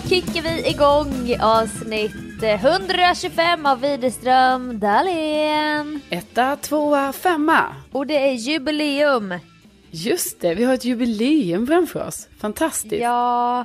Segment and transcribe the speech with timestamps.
[0.00, 6.00] kickar vi igång avsnitt 125 av Widerström Dahlén.
[6.10, 7.76] Etta, tvåa, femma.
[7.92, 9.34] Och det är jubileum.
[9.90, 12.28] Just det, vi har ett jubileum framför oss.
[12.38, 13.02] Fantastiskt.
[13.02, 13.64] Ja,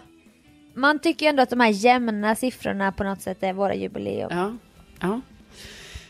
[0.73, 4.29] man tycker ändå att de här jämna siffrorna på något sätt är våra jubileum.
[4.31, 4.53] Ja.
[4.99, 5.21] ja.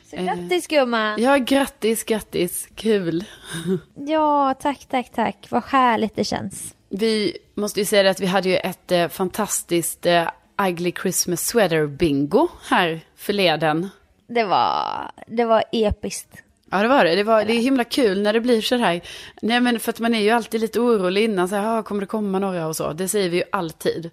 [0.09, 1.21] Så grattis gumman!
[1.21, 2.67] Ja, grattis, grattis.
[2.75, 3.23] Kul.
[3.95, 5.47] Ja, tack, tack, tack.
[5.49, 6.73] Vad härligt det känns.
[6.89, 10.29] Vi måste ju säga att vi hade ju ett eh, fantastiskt eh,
[10.67, 13.89] Ugly Christmas Sweater bingo här förleden.
[14.27, 16.43] Det var, det var episkt.
[16.71, 17.15] Ja det var det.
[17.15, 19.01] Det, var, det är himla kul när det blir så här.
[19.41, 21.49] Nej men för att man är ju alltid lite orolig innan.
[21.49, 22.93] Så här, ah, kommer det komma några och så.
[22.93, 24.09] Det säger vi ju alltid.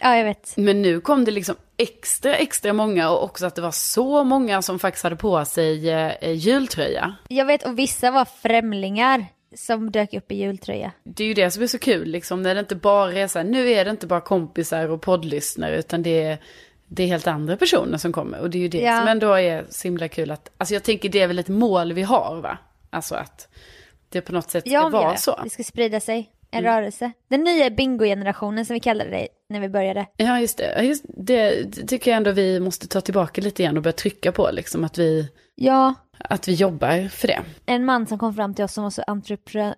[0.00, 0.56] Ja jag vet.
[0.56, 4.62] Men nu kom det liksom extra, extra många och också att det var så många
[4.62, 7.14] som faktiskt hade på sig eh, jultröja.
[7.28, 10.92] Jag vet och vissa var främlingar som dök upp i jultröja.
[11.04, 12.42] Det är ju det som är så kul liksom.
[12.42, 15.78] När det inte bara är så här, nu är det inte bara kompisar och poddlyssnare
[15.78, 16.38] utan det är
[16.94, 18.40] det är helt andra personer som kommer.
[18.40, 18.98] Och det är ju det ja.
[18.98, 21.92] som ändå är så himla kul att, alltså jag tänker det är väl ett mål
[21.92, 22.58] vi har va?
[22.90, 23.48] Alltså att
[24.08, 25.40] det på något sätt ska ja, vara så.
[25.44, 26.74] Det ska sprida sig, en mm.
[26.74, 27.12] rörelse.
[27.28, 30.06] Den nya bingo-generationen som vi kallade det när vi började.
[30.16, 33.82] Ja just det, just det, tycker jag ändå vi måste ta tillbaka lite igen och
[33.82, 35.94] börja trycka på liksom att vi, ja.
[36.18, 37.40] att vi jobbar för det.
[37.66, 39.74] En man som kom fram till oss som var så entrepre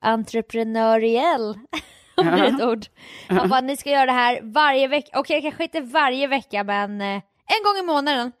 [0.00, 1.50] entreprenöriell
[2.16, 2.86] om det är ett ord.
[3.28, 7.00] Han bara, ni ska göra det här varje vecka, okej kanske inte varje vecka men
[7.00, 7.06] eh,
[7.46, 8.32] en gång i månaden.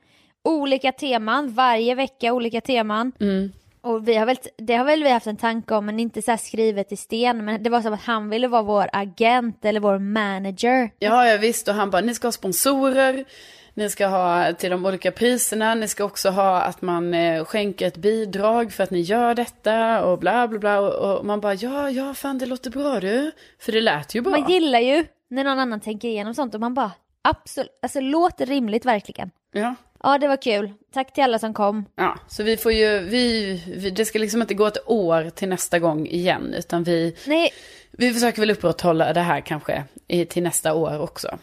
[0.44, 3.12] Olika teman, varje vecka olika teman.
[3.20, 3.52] Mm.
[3.88, 6.36] Och vi har väl, det har väl vi haft en tanke om, men inte så
[6.36, 7.44] skrivet i sten.
[7.44, 10.90] Men det var som att han ville vara vår agent eller vår manager.
[10.98, 11.68] Ja, ja visst.
[11.68, 13.24] Och han bara, ni ska ha sponsorer.
[13.74, 15.74] Ni ska ha till de olika priserna.
[15.74, 20.04] Ni ska också ha att man eh, skänker ett bidrag för att ni gör detta
[20.04, 20.80] och bla bla bla.
[20.80, 23.32] Och, och, man bara ja, ja, fan det låter bra du.
[23.60, 24.30] För det lät ju bra.
[24.30, 26.92] Man gillar ju när någon annan tänker igenom sånt och man bara
[27.22, 29.30] absolut, alltså låter rimligt verkligen.
[29.52, 29.74] Ja.
[30.02, 30.72] Ja, det var kul.
[30.92, 31.84] Tack till alla som kom.
[31.96, 35.48] Ja, så vi får ju, vi, vi det ska liksom inte gå ett år till
[35.48, 37.50] nästa gång igen, utan vi, Nej.
[37.90, 41.38] vi försöker väl upprätthålla det här kanske i, till nästa år också.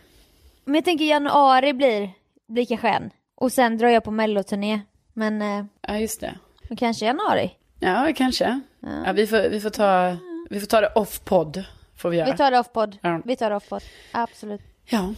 [0.66, 2.10] Men jag tänker januari blir
[2.48, 3.10] blir kanske en.
[3.36, 4.82] Och sen drar jag på melloturné.
[5.14, 5.42] Men...
[5.42, 6.36] Eh, ja, just det.
[6.78, 7.52] Kanske januari.
[7.80, 8.62] Ja, kanske.
[8.80, 8.90] Ja.
[9.06, 9.12] ja.
[9.12, 10.18] vi, får, vi, får ta,
[10.50, 11.64] vi får ta det off-podd.
[11.98, 12.32] Får vi göra.
[12.32, 12.98] Vi tar det off-podd.
[13.02, 13.22] Ja.
[13.26, 13.84] Vi tar det off-podd.
[14.12, 14.62] Absolut.
[14.86, 15.14] Ja.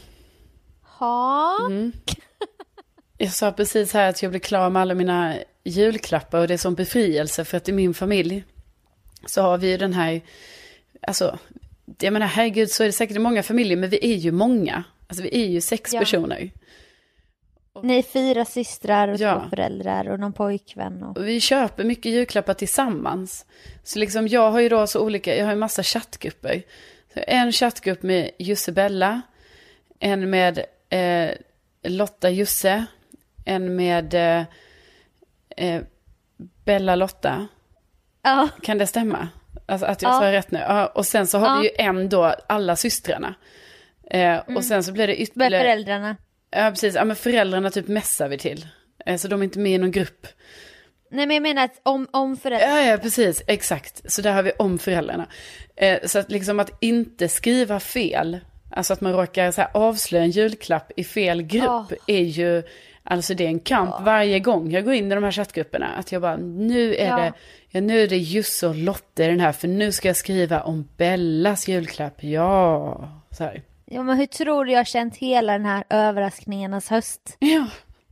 [0.84, 1.58] Ha.
[1.70, 1.92] Mm.
[3.18, 6.58] Jag sa precis här att jag blev klar med alla mina julklappar och det är
[6.58, 8.44] som befrielse för att i min familj
[9.26, 10.22] så har vi ju den här,
[11.02, 11.40] alltså,
[12.00, 14.84] jag menar herregud så är det säkert i många familjer men vi är ju många.
[15.08, 16.00] Alltså vi är ju sex ja.
[16.00, 16.52] personer.
[17.84, 19.40] Ni är fyra systrar och ja.
[19.40, 21.04] två föräldrar och någon pojkvän.
[21.04, 21.18] Och...
[21.18, 21.28] och...
[21.28, 23.46] Vi köper mycket julklappar tillsammans.
[23.84, 26.64] Så liksom jag har ju då så olika, jag har ju massa chattgrupper.
[27.14, 29.22] Så en chattgrupp med Jussebella,
[30.00, 31.30] en med eh,
[31.84, 32.86] Lotta Jusse,
[33.48, 34.46] en med eh,
[35.58, 35.82] eh,
[36.66, 37.48] Bella Lotta.
[38.22, 38.50] Ja.
[38.62, 39.28] Kan det stämma?
[39.66, 40.20] Alltså att jag ja.
[40.20, 40.60] sa rätt nu.
[40.60, 41.60] Ja, och sen så har ja.
[41.62, 43.36] vi ju en då, alla systrarna.
[44.12, 44.58] Eh, mm.
[44.58, 45.52] Och sen så blir det ytterligare...
[45.52, 46.16] Med föräldrarna.
[46.52, 46.96] Ja, precis.
[46.96, 48.68] Ja, men föräldrarna typ mässar vi till.
[49.06, 50.28] Eh, så de är inte med i någon grupp.
[51.12, 52.82] Nej, men jag menar att om, om föräldrarna.
[52.82, 53.44] Ja, ja, precis.
[53.48, 54.12] Exakt.
[54.12, 55.28] Så där har vi om föräldrarna.
[55.76, 58.40] Eh, så att liksom att inte skriva fel,
[58.72, 61.94] alltså att man råkar så här avslöja en julklapp i fel grupp, oh.
[62.08, 62.64] är ju,
[63.10, 64.04] alltså det är en kamp oh.
[64.04, 65.88] varje gång jag går in i de här chattgrupperna.
[65.88, 67.18] Att jag bara, nu är ja.
[67.18, 67.34] det,
[67.70, 70.62] ja, nu är det Jusse och Lotte i den här, för nu ska jag skriva
[70.62, 73.10] om Bellas julklapp, ja.
[73.32, 73.64] Så här.
[73.86, 77.38] Ja men hur tror du jag har känt hela den här överraskningarnas höst?
[77.40, 77.68] Ja.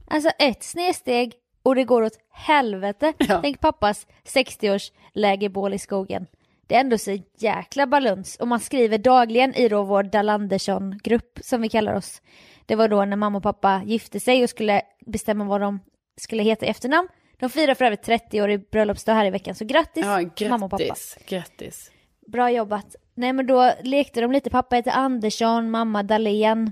[0.08, 3.14] Alltså ett snedsteg och det går åt helvete.
[3.18, 3.40] Ja.
[3.42, 6.28] Tänk pappas 60-års lägerbål i skogen.
[6.68, 11.62] Det är ändå så jäkla baluns och man skriver dagligen i då vår Dalandersson-grupp som
[11.62, 12.22] vi kallar oss.
[12.66, 15.80] Det var då när mamma och pappa gifte sig och skulle bestämma vad de
[16.22, 17.08] skulle heta i efternamn.
[17.40, 20.50] De firar för övrigt 30 år i bröllopsdag här i veckan så grattis, ja, grattis
[20.50, 20.96] mamma och pappa.
[21.28, 21.92] Grattis.
[22.28, 22.96] Bra jobbat.
[23.16, 26.72] Nej men då lekte de lite, pappa heter Andersson, mamma Dahlén.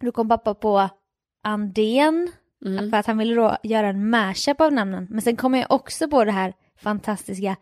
[0.00, 0.88] Då kom pappa på
[1.42, 2.32] Andén,
[2.64, 2.90] mm.
[2.90, 5.06] för att han ville då göra en mashup av namnen.
[5.10, 7.56] Men sen kom jag också på det här fantastiska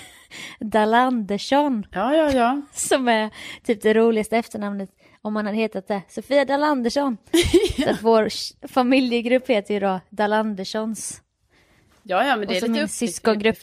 [0.60, 1.86] Dalandersson.
[1.92, 2.62] Ja, ja, ja.
[2.72, 3.30] Som är
[3.64, 4.90] typ det roligaste efternamnet
[5.26, 6.02] om man hade hetat det.
[6.08, 7.16] Sofia Dalandersson.
[7.32, 7.40] ja.
[7.84, 8.28] Så att vår
[8.68, 11.22] familjegrupp heter ju då Dalanderssons.
[12.02, 13.58] Ja, ja, men det är lite syskongrupp.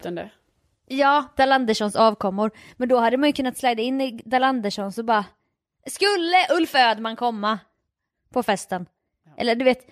[0.87, 2.51] Ja, Dalanderssons avkommor.
[2.77, 5.25] Men då hade man ju kunnat slida in i Dalanderssons och bara
[5.85, 7.59] Skulle Ulf Ödman komma
[8.33, 8.85] på festen?
[9.25, 9.31] Ja.
[9.37, 9.87] Eller du vet,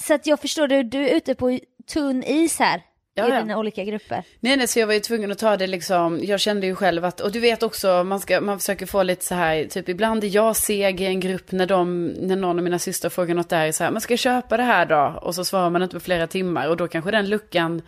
[0.00, 2.82] så att jag förstår du, du är ute på tunn is här.
[3.16, 3.40] Ja, I ja.
[3.40, 4.24] dina olika grupper.
[4.40, 7.04] Nej, nej, så jag var ju tvungen att ta det liksom, jag kände ju själv
[7.04, 10.24] att, och du vet också, man, ska, man försöker få lite så här, typ ibland
[10.24, 13.48] är jag seg i en grupp när, de, när någon av mina systrar frågar något
[13.48, 15.18] där, så här, man ska köpa det här då?
[15.22, 17.82] Och så svarar man inte på flera timmar och då kanske den luckan,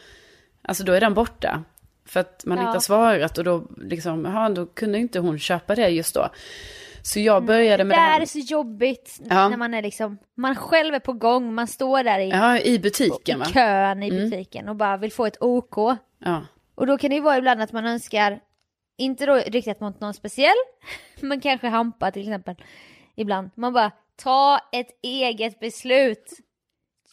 [0.62, 1.64] alltså då är den borta.
[2.06, 2.64] För att man ja.
[2.64, 6.28] inte har svarat och då liksom, ja, då kunde inte hon köpa det just då.
[7.06, 8.18] Så jag började med det här.
[8.18, 9.48] Det är så jobbigt ja.
[9.48, 12.78] när man är liksom, man själv är på gång, man står där i, ja, i
[12.78, 14.30] butiken, i kön i mm.
[14.30, 15.76] butiken och bara vill få ett OK.
[16.18, 16.46] Ja.
[16.74, 18.40] Och då kan det ju vara ibland att man önskar,
[18.96, 20.56] inte då riktat mot någon speciell,
[21.20, 22.54] men kanske Hampa till exempel,
[23.14, 23.50] ibland.
[23.54, 26.30] Man bara, ta ett eget beslut.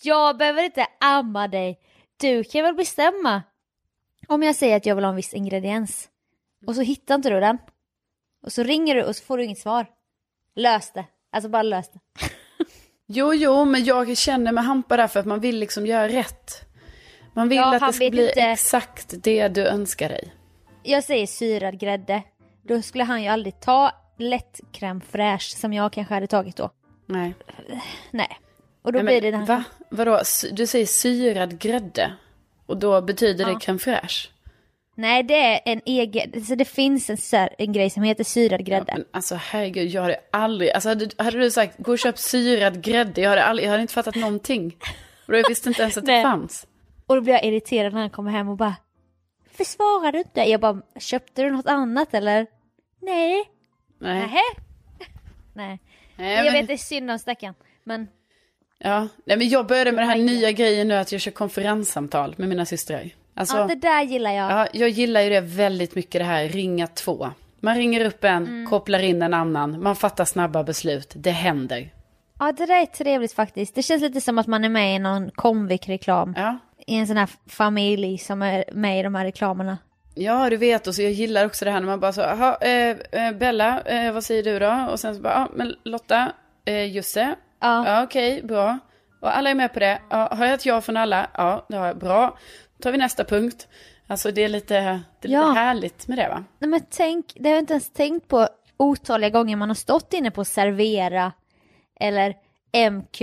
[0.03, 1.79] Jag behöver inte amma dig,
[2.17, 3.43] du kan väl bestämma.
[4.27, 6.09] Om jag säger att jag vill ha en viss ingrediens
[6.67, 7.57] och så hittar inte du den.
[8.43, 9.85] Och så ringer du och så får du inget svar.
[10.55, 11.05] Lös det.
[11.31, 11.99] Alltså bara lös det.
[13.07, 16.51] jo, jo, men jag känner med Hampa därför att man vill liksom göra rätt.
[17.33, 18.41] Man vill ja, att det ska bli inte...
[18.41, 20.33] exakt det du önskar dig.
[20.83, 22.23] Jag säger syrad grädde.
[22.61, 26.69] Då skulle han ju aldrig ta lätt crème fraîche som jag kanske hade tagit då.
[27.05, 27.33] Nej.
[28.11, 28.39] Nej.
[28.81, 29.63] Och då Nej, blir det den Va?
[29.89, 30.21] Vadå?
[30.51, 32.13] Du säger syrad grädde?
[32.65, 33.49] Och då betyder ja.
[33.49, 34.29] det crème fraîche?
[34.95, 38.65] Nej, det är en egen, så det finns en, så en grej som heter syrad
[38.65, 38.85] grädde.
[38.87, 42.17] Ja, men alltså herregud, jag hade aldrig, alltså hade, hade du sagt gå och köp
[42.17, 44.77] syrad grädde, jag hade, aldrig, jag hade inte fattat någonting.
[45.27, 46.67] Och jag visste inte ens att det fanns.
[47.07, 48.75] Och då blir jag irriterad när han kommer hem och bara,
[49.45, 50.41] varför svarar du inte?
[50.41, 52.47] Jag bara, köpte du något annat eller?
[53.01, 53.43] Nej.
[53.99, 54.19] Nej.
[54.19, 54.41] Nähä?
[55.53, 55.79] Nej.
[56.15, 56.53] Nej jag men...
[56.53, 58.07] vet, det är synd om stackaren, men
[58.85, 62.35] Ja, nej men jag började med den här nya grejen nu att jag kör konferenssamtal
[62.37, 63.09] med mina systrar.
[63.33, 64.51] Alltså, ja, det där gillar jag.
[64.51, 67.30] Ja, jag gillar ju det väldigt mycket det här ringa två.
[67.59, 68.69] Man ringer upp en, mm.
[68.69, 71.94] kopplar in en annan, man fattar snabba beslut, det händer.
[72.39, 73.75] Ja, det där är trevligt faktiskt.
[73.75, 76.33] Det känns lite som att man är med i någon Comvik-reklam.
[76.38, 76.57] Ja.
[76.88, 79.77] I en sån här familj som är med i de här reklamerna.
[80.15, 82.57] Ja, du vet, och så jag gillar också det här när man bara så, jaha,
[82.62, 84.88] eh, eh, Bella, eh, vad säger du då?
[84.91, 86.31] Och sen så bara, ja, men Lotta,
[86.65, 88.79] eh, Jusse, ja, ja okej, okay, bra.
[89.21, 90.01] Och alla är med på det.
[90.09, 91.27] Ja, har jag ett ja från alla?
[91.33, 91.97] Ja, det har jag.
[91.97, 92.38] Bra
[92.83, 93.68] tar vi nästa punkt.
[94.07, 94.74] Alltså det är lite,
[95.19, 95.47] det är ja.
[95.47, 96.44] lite härligt med det va?
[96.59, 98.47] Nej men tänk, det har jag inte ens tänkt på
[98.77, 101.31] otaliga gånger man har stått inne på Servera
[102.00, 102.35] eller
[102.91, 103.21] MQ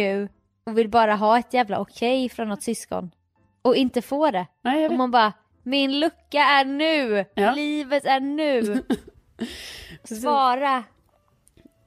[0.65, 3.11] och vill bara ha ett jävla okej okay från något syskon
[3.63, 4.47] och inte få det.
[4.63, 5.33] Nej, och man bara,
[5.63, 7.53] min lucka är nu, ja.
[7.53, 8.83] livet är nu.
[10.21, 10.85] Svara.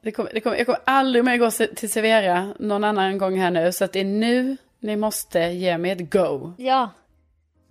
[0.01, 3.51] Det kommer, det kommer, jag kommer aldrig mer gå till Servera någon annan gång här
[3.51, 6.53] nu så att det är nu ni måste ge mig ett go.
[6.57, 6.89] Ja.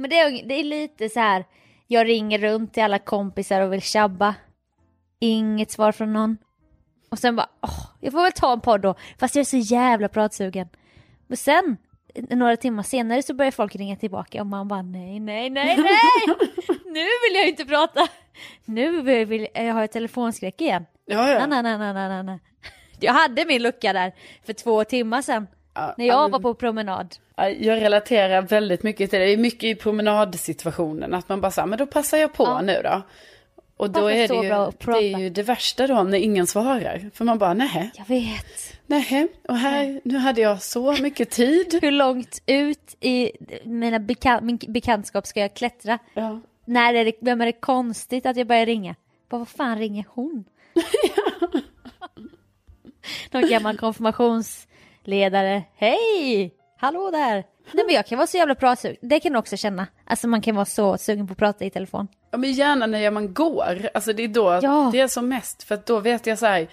[0.02, 1.44] Men det är, det är lite så här,
[1.87, 4.34] jag ringer runt till alla kompisar och vill tjabba.
[5.20, 6.38] Inget svar från någon.
[7.10, 9.56] Och sen bara, åh, jag får väl ta en podd då, fast jag är så
[9.56, 10.69] jävla pratsugen.
[11.26, 11.76] Men sen,
[12.14, 16.37] några timmar senare så börjar folk ringa tillbaka och man bara nej, nej, nej, nej!
[16.84, 18.08] nu vill jag inte prata!
[18.64, 20.87] Nu vill jag ha telefonskräck igen.
[21.06, 21.46] Ja, ja.
[21.46, 22.38] Nej, nej, nej, nej, nej.
[23.00, 24.12] Jag hade min lucka där
[24.46, 25.46] för två timmar sedan.
[25.74, 27.16] Ja, när jag var på promenad.
[27.36, 29.24] Jag relaterar väldigt mycket till det.
[29.24, 31.14] Det är mycket i promenadsituationen.
[31.14, 32.60] Att man bara säger men då passar jag på ja.
[32.60, 33.02] nu då.
[33.76, 34.48] Och då är det, ju,
[34.92, 37.10] det är ju det värsta då när ingen svarar.
[37.14, 37.90] För man bara nej.
[37.94, 38.78] Jag vet.
[38.86, 41.78] Nej, och här, nu hade jag så mycket tid.
[41.82, 43.32] Hur långt ut i
[43.64, 45.98] mina bekan min bekantskap ska jag klättra?
[46.14, 46.40] Ja.
[46.64, 48.94] När är det, vem är det konstigt att jag börjar ringa?
[49.29, 50.44] Bara, vad fan ringer hon?
[53.31, 53.76] Någon gammal
[55.04, 55.64] konfirmationsledare.
[55.76, 56.52] Hej!
[56.82, 57.44] hallå där.
[57.72, 59.86] Nej men jag kan vara så jävla pratsugen, det kan du också känna.
[60.04, 62.08] Alltså man kan vara så sugen på att prata i telefon.
[62.30, 64.90] Ja men gärna när man går, alltså det är då ja.
[64.92, 65.62] det är som mest.
[65.62, 66.68] För då vet jag så här,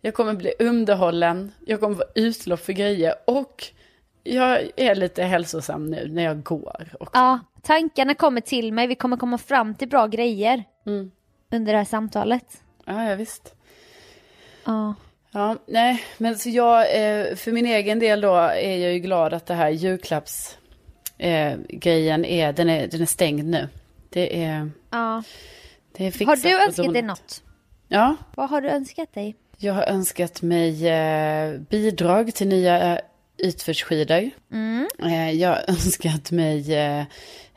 [0.00, 3.64] jag kommer bli underhållen, jag kommer vara utlopp för grejer och
[4.22, 7.18] jag är lite hälsosam nu när jag går också.
[7.18, 11.10] Ja, tankarna kommer till mig, vi kommer komma fram till bra grejer mm.
[11.52, 12.62] under det här samtalet.
[12.84, 13.54] Ja, ja visst.
[14.64, 14.94] Ja.
[15.32, 19.34] Ja, nej, men så jag, eh, för min egen del då är jag ju glad
[19.34, 23.68] att det här julklappsgrejen eh, är, den är, den är stängd nu.
[24.08, 25.22] Det är, ja.
[25.96, 27.42] det är Har du önskat dig något?
[27.88, 28.16] Ja.
[28.34, 29.34] Vad har du önskat dig?
[29.58, 33.00] Jag har önskat mig eh, bidrag till nya
[33.38, 34.30] utförsskidor.
[34.52, 34.88] Mm.
[35.38, 36.70] Jag har önskat mig,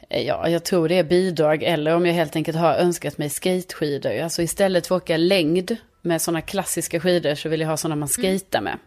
[0.10, 4.20] ja, jag tror det är bidrag, eller om jag helt enkelt har önskat mig skateskidor.
[4.20, 7.96] Alltså istället för att åka längd med sådana klassiska skidor så vill jag ha sådana
[7.96, 8.30] man mm.
[8.30, 8.78] skejtar med.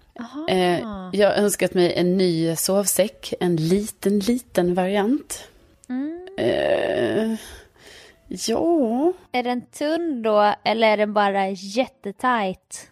[0.48, 0.80] Eh,
[1.12, 5.48] jag har önskat mig en ny sovsäck, en liten, liten variant.
[5.88, 6.28] Mm.
[6.38, 7.38] Eh,
[8.28, 9.12] ja.
[9.32, 12.90] Är den tunn då eller är den bara jättetajt?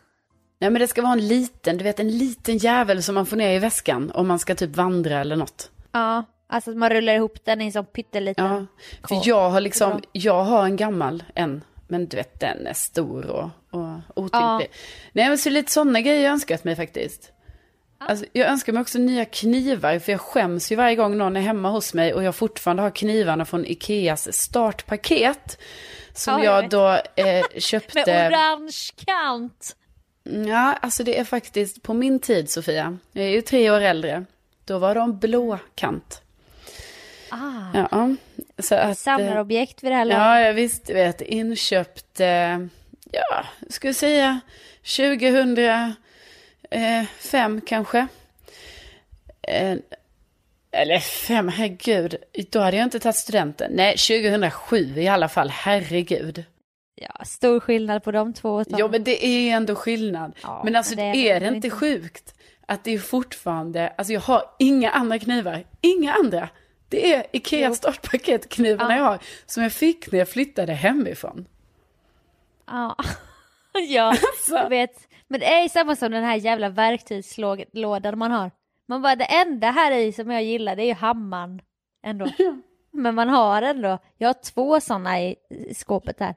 [0.59, 3.37] Nej men det ska vara en liten, du vet en liten jävel som man får
[3.37, 5.71] ner i väskan om man ska typ vandra eller något.
[5.93, 6.25] Ja.
[6.47, 8.67] Alltså att man rullar ihop den i en sån pytteliten Ja,
[9.09, 11.65] för jag har liksom, jag har en gammal en.
[11.95, 14.71] Men du vet, den är stor och, och otymplig.
[15.13, 17.33] Nej, men så lite sådana grejer jag önskat mig faktiskt.
[17.99, 21.41] Alltså, jag önskar mig också nya knivar, för jag skäms ju varje gång någon är
[21.41, 25.59] hemma hos mig och jag fortfarande har knivarna från Ikeas startpaket.
[26.15, 28.07] Som Ja, jag jag då eh, köpte.
[28.07, 29.77] Med orange kant.
[30.49, 32.99] Ja, alltså det är faktiskt på min tid Sofia.
[33.13, 34.25] Jag är ju tre år äldre.
[34.65, 36.23] Då var de blå kant.
[37.29, 38.15] Ah, Ja,
[38.59, 38.99] så att...
[38.99, 40.23] samlarobjekt vid det här laget.
[40.23, 42.59] Ja, jag visst, vet, inköpt, eh,
[43.11, 43.45] ja,
[43.81, 44.41] jag säga
[44.83, 45.95] 2005
[47.67, 48.07] kanske.
[49.43, 49.77] Eh,
[50.73, 52.17] eller fem, herregud,
[52.51, 53.73] då hade jag inte tagit studenten.
[53.75, 56.45] Nej, 2007 i alla fall, herregud.
[56.95, 58.51] Ja, stor skillnad på de två.
[58.51, 58.79] årtalen.
[58.79, 60.33] Ja, men det är ändå skillnad.
[60.43, 61.71] Ja, men alltså, men är det det, är det inte inte.
[61.71, 62.35] sjukt
[62.67, 66.49] att det är fortfarande, alltså jag har inga andra knivar, inga andra.
[66.95, 67.75] Det är Ikea Jo.
[67.75, 68.99] startpaketknivarna Ja.
[68.99, 71.47] jag har, som jag fick när jag flyttade hemifrån.
[72.67, 72.97] Ja,
[73.89, 74.17] ja
[74.49, 75.09] jag vet.
[75.29, 78.51] Men det är samma som den här jävla verktygslådan man har.
[78.87, 81.63] Man bara, det enda här i som jag gillar det är ju hammaren
[82.03, 82.27] ändå.
[82.91, 86.35] Men man har ändå, jag har två sådana i, i skåpet här.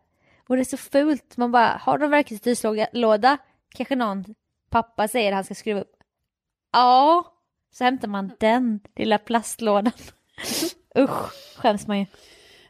[0.47, 3.37] Och det är så fult, man bara, har du verktygslåda?
[3.75, 4.25] Kanske någon
[4.69, 5.95] pappa säger att han ska skruva upp.
[6.73, 7.33] Ja,
[7.71, 9.93] så hämtar man den lilla plastlådan.
[10.99, 12.05] Usch, skäms man ju.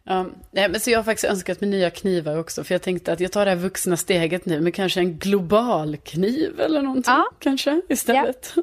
[0.03, 2.63] Ja, nej, men så jag har faktiskt önskat mig nya knivar också.
[2.63, 5.97] För jag tänkte att jag tar det här vuxna steget nu med kanske en global
[5.97, 7.13] kniv eller någonting.
[7.13, 7.29] Ja.
[7.39, 8.53] Kanske istället.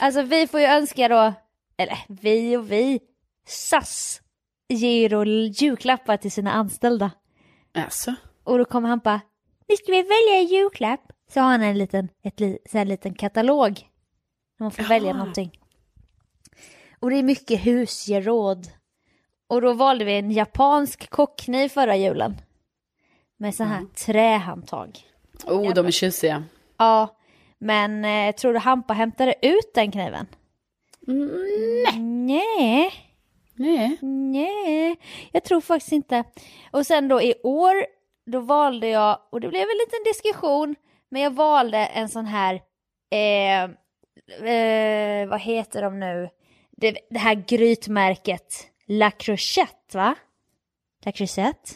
[0.00, 1.32] Alltså vi får ju önska då,
[1.76, 3.00] eller vi och vi,
[3.46, 4.20] SAS
[4.68, 7.10] ger då julklappar till sina anställda.
[7.74, 8.14] Alltså.
[8.44, 9.20] Och då kommer han bara,
[9.68, 11.00] nu ska vi välja en julklapp.
[11.32, 12.38] Så har han en liten, ett,
[12.70, 13.74] så här liten katalog.
[14.58, 14.88] Där man får Jaha.
[14.88, 15.60] välja någonting.
[17.00, 18.66] Och det är mycket husgeråd.
[19.48, 22.36] Och då valde vi en japansk kockkniv förra julen.
[23.36, 25.00] Med så här trähandtag.
[25.44, 26.44] Oh, de är tjusiga.
[26.76, 27.16] Ja,
[27.58, 30.26] men eh, tror du Hampa hämtade ut den kniven?
[31.08, 32.92] Mm, Nej.
[33.54, 33.98] nej.
[34.02, 34.96] Nej,
[35.32, 36.24] jag tror faktiskt inte.
[36.70, 37.86] Och sen då i år,
[38.26, 40.74] då valde jag, och det blev en liten diskussion,
[41.08, 42.60] men jag valde en sån här,
[43.10, 43.62] eh,
[44.50, 46.28] eh, vad heter de nu?
[46.76, 50.14] Det, det här grytmärket, La Crochette va?
[51.04, 51.72] La Crochette?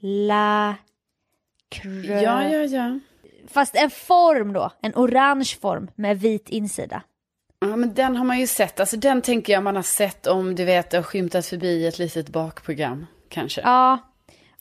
[0.00, 0.74] La
[1.68, 1.90] Cro...
[1.90, 2.98] Ja, ja, ja.
[3.48, 7.02] Fast en form då, en orange form med vit insida.
[7.60, 8.80] Ja, men den har man ju sett.
[8.80, 11.98] Alltså den tänker jag man har sett om du vet, det har skymtat förbi ett
[11.98, 13.06] litet bakprogram.
[13.28, 13.60] Kanske.
[13.60, 13.98] Ja,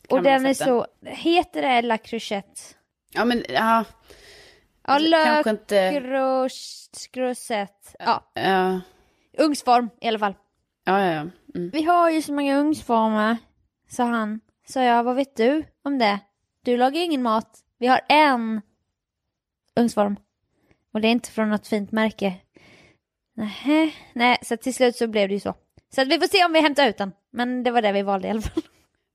[0.09, 2.62] och man ha den är sett så, heter det La Crochette?
[3.13, 3.83] Ja, men ja.
[4.88, 5.91] Ja, Kanske inte.
[7.12, 7.95] Grosette.
[8.00, 8.79] Ja, Ja,
[9.39, 10.36] ugnsform i alla fall.
[10.86, 11.12] ja, ja.
[11.13, 11.27] ja.
[11.55, 11.69] Mm.
[11.74, 13.38] Vi har ju så många ugnsformer,
[13.89, 14.39] sa han.
[14.67, 16.19] Sa jag, vad vet du om det?
[16.65, 17.60] Du lagar ingen mat.
[17.77, 18.62] Vi har en
[19.75, 20.15] ugnsform.
[20.93, 22.34] Och det är inte från något fint märke.
[23.36, 23.91] Nähä.
[24.13, 25.53] Nej, så till slut så blev det ju så.
[25.96, 27.12] Så att vi får se om vi hämtar ut den.
[27.31, 28.63] Men det var det vi valde i alla fall.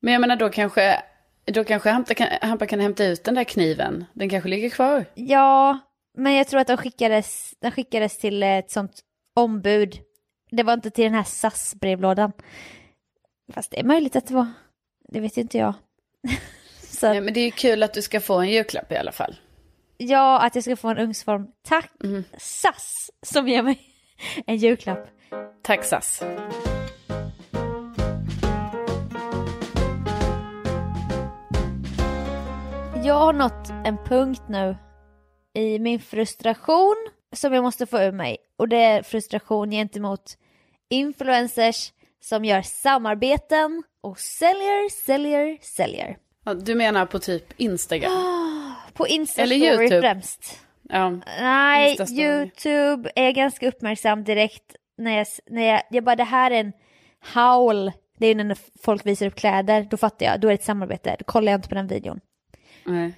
[0.00, 1.02] Men jag menar då kanske,
[1.44, 4.04] då kanske Hampa kan, Hampa kan hämta ut den där kniven.
[4.12, 5.04] Den kanske ligger kvar.
[5.14, 5.78] Ja,
[6.14, 9.00] men jag tror att den skickades, den skickades till ett sånt
[9.34, 9.98] ombud.
[10.56, 12.32] Det var inte till den här SAS-brevlådan.
[13.52, 14.46] Fast det är möjligt att det var.
[15.08, 15.74] Det vet inte jag.
[16.82, 19.12] Så Nej, men det är ju kul att du ska få en julklapp i alla
[19.12, 19.36] fall.
[19.96, 21.46] ja, att jag ska få en ugnsform.
[21.68, 22.24] Tack Mhm.
[22.38, 23.80] SAS som ger mig
[24.46, 25.08] en julklapp.
[25.62, 26.22] Tack SAS.
[33.04, 34.76] Jag har nått en punkt nu
[35.54, 36.94] i min frustration
[37.32, 38.36] som jag måste få ur mig.
[38.56, 40.36] Och det är frustration gentemot
[40.90, 46.16] influencers som gör samarbeten och säljer, säljer, säljer.
[46.44, 48.12] Ja, Du menar på typ Instagram?
[48.92, 50.00] På Insta Eller story YouTube.
[50.00, 50.60] främst.
[50.82, 51.10] Ja.
[51.40, 52.20] Nej, Insta-story.
[52.20, 56.72] YouTube är ganska uppmärksam direkt när jag, när jag, jag bara det här är en
[57.34, 57.92] howl.
[58.18, 60.64] Det är ju när folk visar upp kläder, då fattar jag, då är det ett
[60.64, 62.20] samarbete, då kollar jag inte på den videon.
[62.84, 63.14] Nej.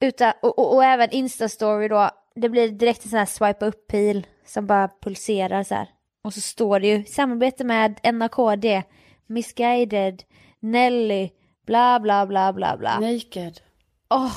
[0.00, 4.26] Utan, och, och, och även Insta-story då, det blir direkt en sån här swipa upp-pil
[4.46, 5.88] som bara pulserar så här.
[6.26, 8.82] Och så står det ju samarbete med NAKD,
[9.26, 10.22] Misguided,
[10.60, 11.30] Nelly,
[11.66, 13.00] bla bla bla bla bla.
[13.00, 13.60] Naked.
[14.10, 14.36] Åh!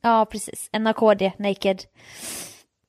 [0.00, 0.70] Ja, precis.
[0.72, 1.82] NAKD, Naked.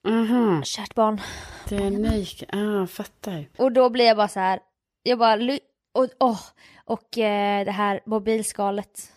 [0.03, 0.63] Mhm.
[0.63, 1.21] Kärt barn.
[1.69, 2.49] Det är naked.
[2.53, 3.45] Ah, fattar.
[3.57, 4.59] Och då blir jag bara så här,
[5.03, 5.57] jag bara,
[5.91, 6.41] och, åh,
[6.85, 9.11] och eh, det här mobilskalet.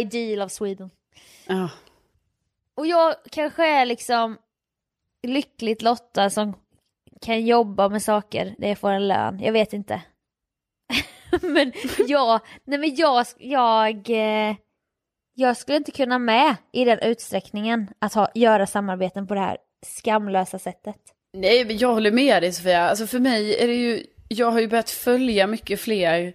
[0.00, 0.90] Ideal of Sweden.
[1.46, 1.70] Ja.
[2.74, 4.38] Och jag kanske är liksom
[5.22, 6.54] lyckligt lottad som
[7.20, 9.40] kan jobba med saker där jag får en lön.
[9.40, 10.02] Jag vet inte.
[11.42, 11.72] men
[12.08, 14.56] ja, nej men jag, jag, eh,
[15.34, 19.56] jag skulle inte kunna med i den utsträckningen att ha, göra samarbeten på det här
[19.86, 20.96] skamlösa sättet.
[21.32, 22.88] Nej, men jag håller med dig Sofia.
[22.88, 26.34] Alltså för mig är det ju, jag har ju börjat följa mycket fler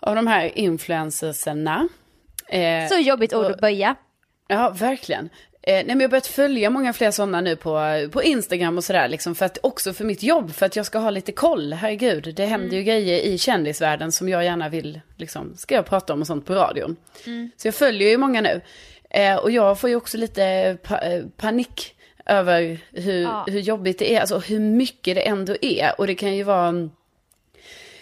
[0.00, 1.88] av de här influencerserna.
[2.48, 3.96] Eh, Så jobbigt ord att böja.
[4.48, 5.28] Ja, verkligen.
[5.66, 8.84] Eh, nej men jag har börjat följa många fler sådana nu på, på Instagram och
[8.84, 9.08] sådär.
[9.08, 11.72] Liksom, för att, också för mitt jobb, för att jag ska ha lite koll.
[11.72, 12.78] Herregud, det händer mm.
[12.78, 16.46] ju grejer i kändisvärlden som jag gärna vill, liksom, ska jag prata om och sånt
[16.46, 16.96] på radion.
[17.26, 17.50] Mm.
[17.56, 18.60] Så jag följer ju många nu.
[19.10, 21.94] Eh, och jag får ju också lite pa eh, panik
[22.26, 23.44] över hur, ja.
[23.48, 26.00] hur jobbigt det är, alltså hur mycket det ändå är.
[26.00, 26.88] Och det kan ju vara...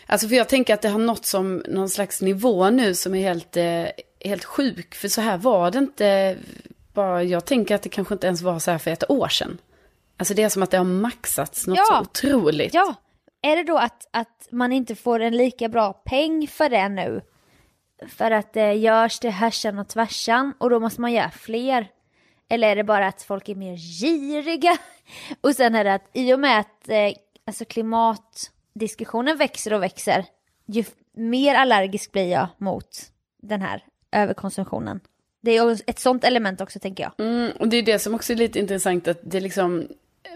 [0.07, 3.23] Alltså för jag tänker att det har nått som någon slags nivå nu som är
[3.23, 3.85] helt, eh,
[4.21, 4.95] helt sjuk.
[4.95, 6.37] För så här var det inte
[6.95, 9.59] bara, jag tänker att det kanske inte ens var så här för ett år sedan.
[10.17, 11.85] Alltså det är som att det har maxats något ja.
[11.85, 12.75] så otroligt.
[12.75, 12.95] Ja,
[13.43, 17.21] är det då att, att man inte får en lika bra peng för det nu?
[18.09, 21.89] För att det görs det härsan och tvärsan och då måste man göra fler.
[22.49, 24.79] Eller är det bara att folk är mer giriga?
[25.41, 27.13] Och sen är det att i och med att eh,
[27.47, 30.25] alltså klimatdiskussionen växer och växer,
[30.67, 32.89] ju mer allergisk blir jag mot
[33.43, 35.01] den här överkonsumtionen.
[35.43, 37.27] Det är ett sånt element också tänker jag.
[37.27, 39.89] Mm, och det är det som också är lite intressant att det liksom,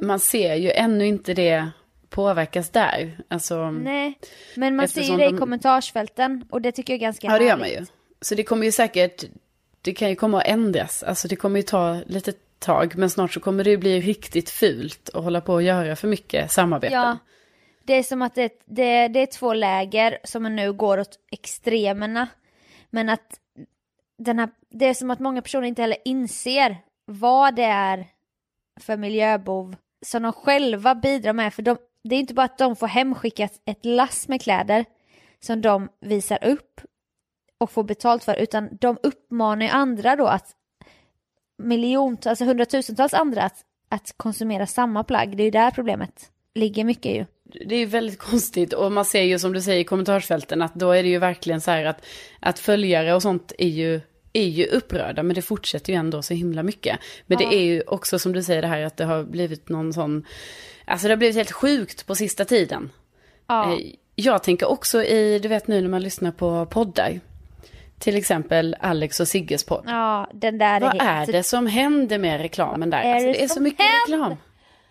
[0.02, 1.68] man ser ju ännu inte det
[2.08, 3.18] påverkas där.
[3.28, 4.18] Alltså, Nej,
[4.54, 5.38] men man ser ju det i de...
[5.38, 7.86] kommentarsfälten och det tycker jag är ganska Ja, det gör man ju.
[8.20, 9.24] Så det kommer ju säkert,
[9.82, 11.02] det kan ju komma att ändras.
[11.02, 14.50] Alltså det kommer ju ta lite tag, men snart så kommer det ju bli riktigt
[14.50, 16.94] fult att hålla på och göra för mycket samarbete.
[16.94, 17.18] Ja,
[17.84, 22.28] det är som att det, det, det är två läger som nu går åt extremerna.
[22.90, 23.40] Men att
[24.18, 28.06] den här, det är som att många personer inte heller inser vad det är
[28.80, 31.54] för miljöbov som de själva bidrar med.
[31.54, 34.84] För de, det är inte bara att de får hemskickat ett lass med kläder
[35.40, 36.80] som de visar upp
[37.58, 40.56] och får betalt för, utan de uppmanar ju andra då att
[41.58, 45.36] miljontals, alltså hundratusentals andra att, att konsumera samma plagg.
[45.36, 47.26] Det är ju där problemet ligger mycket ju.
[47.66, 50.90] Det är väldigt konstigt och man ser ju som du säger i kommentarsfälten att då
[50.90, 52.04] är det ju verkligen så här att,
[52.40, 54.00] att följare och sånt är ju,
[54.32, 56.98] är ju upprörda men det fortsätter ju ändå så himla mycket.
[57.26, 57.48] Men ja.
[57.48, 60.26] det är ju också som du säger det här att det har blivit någon sån,
[60.84, 62.90] alltså det har blivit helt sjukt på sista tiden.
[63.46, 63.72] Ja.
[63.72, 63.78] Eh,
[64.14, 67.20] jag tänker också i, du vet nu när man lyssnar på poddar.
[67.98, 69.84] Till exempel Alex och Sigges podd.
[69.86, 73.02] Ja, den där Vad är, är det som händer med reklamen där?
[73.02, 74.26] Är alltså, det, är så mycket händer?
[74.26, 74.36] reklam.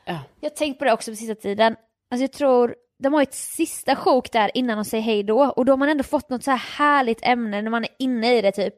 [0.05, 0.19] Ja.
[0.39, 1.75] Jag har tänkt på det också på sista tiden.
[2.11, 5.65] Alltså jag tror, de har ett sista sjok där innan de säger hej då och
[5.65, 8.41] då har man ändå fått något så här härligt ämne när man är inne i
[8.41, 8.75] det typ.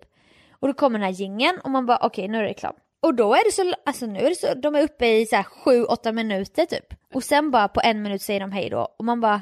[0.60, 2.76] Och då kommer den här gingen och man bara okej okay, nu är det reklam.
[3.00, 5.36] Och då är det så, alltså nu är det så, de är uppe i så
[5.36, 6.94] här sju, åtta minuter typ.
[7.14, 9.42] Och sen bara på en minut säger de hej då och man bara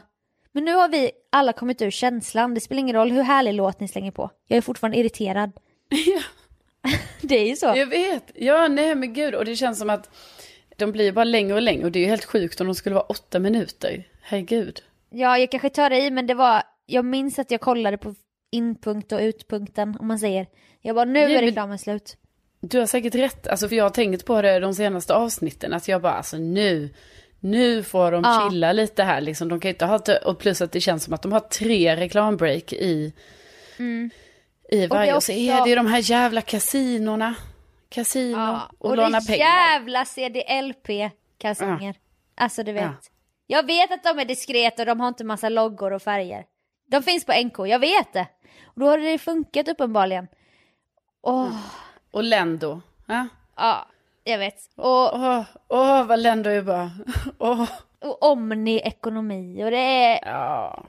[0.56, 3.80] men nu har vi alla kommit ur känslan, det spelar ingen roll hur härlig låt
[3.80, 4.30] ni slänger på.
[4.48, 5.52] Jag är fortfarande irriterad.
[5.90, 6.22] Ja.
[7.22, 7.66] det är ju så.
[7.66, 10.10] Jag vet, ja nej men gud och det känns som att
[10.76, 12.96] de blir bara längre och längre och det är ju helt sjukt om de skulle
[12.96, 14.08] vara åtta minuter.
[14.22, 14.82] Herregud.
[15.10, 18.16] Ja, jag kanske tar i men det var, jag minns att jag kollade på
[18.52, 20.48] inpunkt och utpunkten om man säger.
[20.82, 22.18] Jag bara, nu är reklamen slut.
[22.60, 25.88] Du har säkert rätt, alltså för jag har tänkt på det de senaste avsnitten, att
[25.88, 26.90] jag bara, alltså nu,
[27.40, 28.50] nu får de ja.
[28.50, 29.50] chilla lite här liksom.
[29.50, 32.74] De kan inte ha, och plus att det känns som att de har tre reklambreak
[32.74, 33.14] i,
[33.78, 34.10] mm.
[34.70, 35.12] i varje.
[35.12, 35.32] Och, också...
[35.32, 37.36] och så är det ju de här jävla kasinorna
[37.90, 39.36] kasino ja, och, och låna pengar.
[39.36, 41.94] Och jävla CDLP-kalsonger.
[41.96, 42.44] Ja.
[42.44, 42.84] Alltså du vet.
[42.84, 43.12] Ja.
[43.48, 46.46] Jag vet att de är diskreta och de har inte massa loggor och färger.
[46.88, 48.28] De finns på NK, jag vet det.
[48.64, 50.28] Och då har det funkat uppenbarligen.
[51.22, 51.58] Oh.
[52.12, 52.82] Och Lendo.
[53.08, 53.88] Ja, ja
[54.24, 54.56] jag vet.
[54.76, 56.90] Och, åh, oh, oh, vad Lendo är bra.
[57.40, 57.70] Oh.
[58.00, 60.20] Och Omni-ekonomi och det är...
[60.26, 60.84] Ja.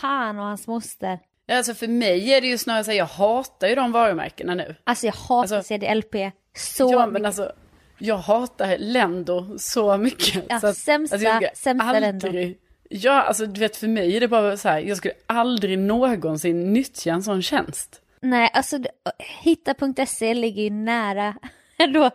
[0.00, 1.18] Fan och hans moster.
[1.50, 4.74] Alltså för mig är det ju snarare så här, jag hatar ju de varumärkena nu.
[4.84, 6.14] Alltså jag hatar alltså, CDLP
[6.56, 7.52] så Ja men alltså,
[7.98, 10.44] jag hatar Lendo så mycket.
[10.48, 12.58] Ja, så att, sämsta, alltså sämsta aldrig, Lendo.
[12.88, 16.72] Ja, alltså du vet för mig är det bara så här, jag skulle aldrig någonsin
[16.72, 18.02] nyttja en sån tjänst.
[18.20, 18.78] Nej, alltså
[19.18, 21.34] hitta.se ligger ju nära
[21.78, 22.10] ändå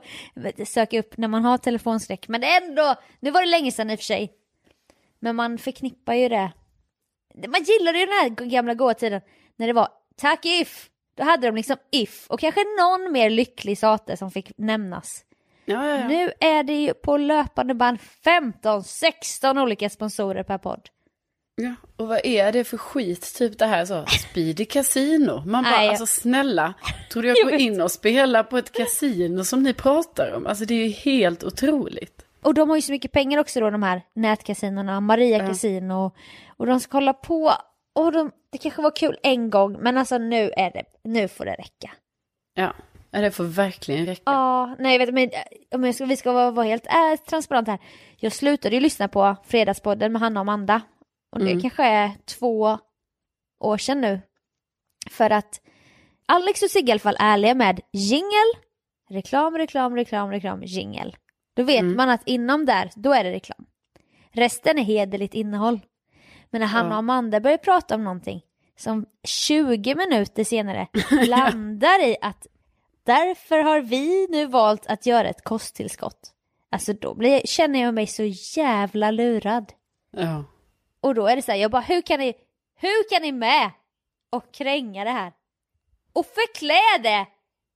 [0.68, 2.28] söka upp när man har telefonskräck.
[2.28, 4.34] Men ändå, nu var det länge sedan i och för sig.
[5.20, 6.52] Men man förknippar ju det.
[7.48, 9.22] Man gillade ju den här gamla goa tiden
[9.56, 10.90] när det var tack if.
[11.18, 15.26] Då hade de liksom if och kanske någon mer lycklig sate som fick nämnas.
[15.66, 16.08] Ja, ja, ja.
[16.08, 20.90] Nu är det ju på löpande band 15-16 olika sponsorer per podd.
[21.56, 25.44] Ja, och vad är det för skit, typ det här så, Speedy Casino.
[25.46, 26.74] Man bara, Nej, alltså snälla,
[27.12, 30.48] tror du jag går in och spelar på ett kasino som ni pratar om?
[30.48, 32.25] Alltså det är ju helt otroligt.
[32.46, 35.48] Och de har ju så mycket pengar också då de här nätkasinorna, Maria ja.
[35.48, 36.12] Casino.
[36.58, 37.54] Och de ska hålla på,
[37.96, 41.46] och de, det kanske var kul en gång men alltså nu är det, nu får
[41.46, 41.92] det räcka.
[42.54, 42.74] Ja,
[43.12, 44.22] det får verkligen räcka.
[44.26, 45.30] Ja, nej vet men
[45.76, 47.80] om jag ska, vi ska vara, vara helt äh, transparenta här.
[48.18, 50.82] Jag slutade ju lyssna på Fredagspodden med Hanna och Amanda.
[51.32, 51.62] Och det mm.
[51.62, 52.78] kanske är två
[53.60, 54.22] år sedan nu.
[55.10, 55.62] För att
[56.26, 58.54] Alex och Sigge i alla fall ärliga med jingel,
[59.10, 61.16] reklam, reklam, reklam, reklam, jingel.
[61.56, 61.96] Då vet mm.
[61.96, 63.66] man att inom där, då är det reklam.
[64.32, 65.80] Resten är hederligt innehåll.
[66.50, 68.42] Men när Hanna och Amanda börjar prata om någonting
[68.78, 70.88] som 20 minuter senare
[71.28, 72.48] landar i att
[73.04, 76.32] därför har vi nu valt att göra ett kosttillskott.
[76.70, 78.24] Alltså då blir, känner jag mig så
[78.58, 79.74] jävla lurad.
[80.12, 80.44] Ja.
[81.02, 82.34] Och då är det så här, jag bara hur kan ni,
[82.76, 83.72] hur kan ni med
[84.30, 85.34] och kränga det här?
[86.14, 87.26] Och förklä det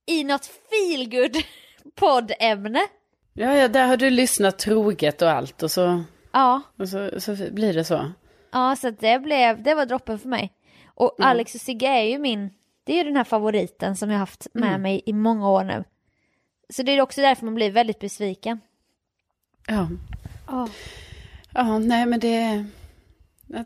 [0.06, 1.36] i något feelgood
[1.96, 2.88] poddämne.
[3.34, 6.62] Ja, ja, där har du lyssnat troget och allt och så, ja.
[6.78, 8.12] och så, så blir det så.
[8.52, 10.54] Ja, så det blev, det var droppen för mig.
[10.86, 11.30] Och mm.
[11.30, 12.50] Alex och Sigge är ju min,
[12.84, 14.82] det är ju den här favoriten som jag haft med mm.
[14.82, 15.84] mig i många år nu.
[16.70, 18.60] Så det är också därför man blir väldigt besviken.
[19.68, 19.90] Ja.
[20.48, 20.70] Oh.
[21.54, 22.66] Ja, nej men det...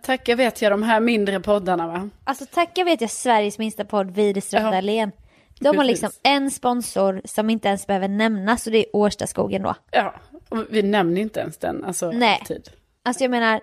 [0.02, 2.10] Tacka vet jag de här mindre poddarna va?
[2.23, 4.71] Alltså tacka vet jag Sveriges minsta podd, Widerström ja.
[4.71, 5.12] Dahlén.
[5.59, 9.75] De har liksom en sponsor som inte ens behöver nämnas och det är Årstaskogen då.
[9.91, 10.13] Ja,
[10.49, 12.37] och vi nämner inte ens den, alltså Nej.
[12.39, 12.69] alltid.
[13.03, 13.61] Alltså jag menar,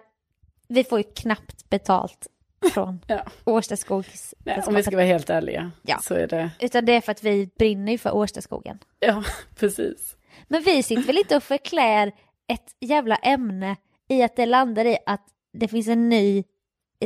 [0.69, 2.27] vi får ju knappt betalt
[2.73, 3.23] från ja.
[3.45, 4.35] Årstaskogs...
[4.39, 5.99] Nej, om vi ska vara helt ärliga ja.
[6.03, 6.51] så är det...
[6.61, 8.79] Utan det är för att vi brinner ju för Årstaskogen.
[8.99, 9.25] Ja,
[9.57, 10.17] precis.
[10.49, 12.13] Men vi sitter väl inte och förklär
[12.49, 13.77] ett jävla ämne
[14.09, 16.45] i att det landar i att det finns en ny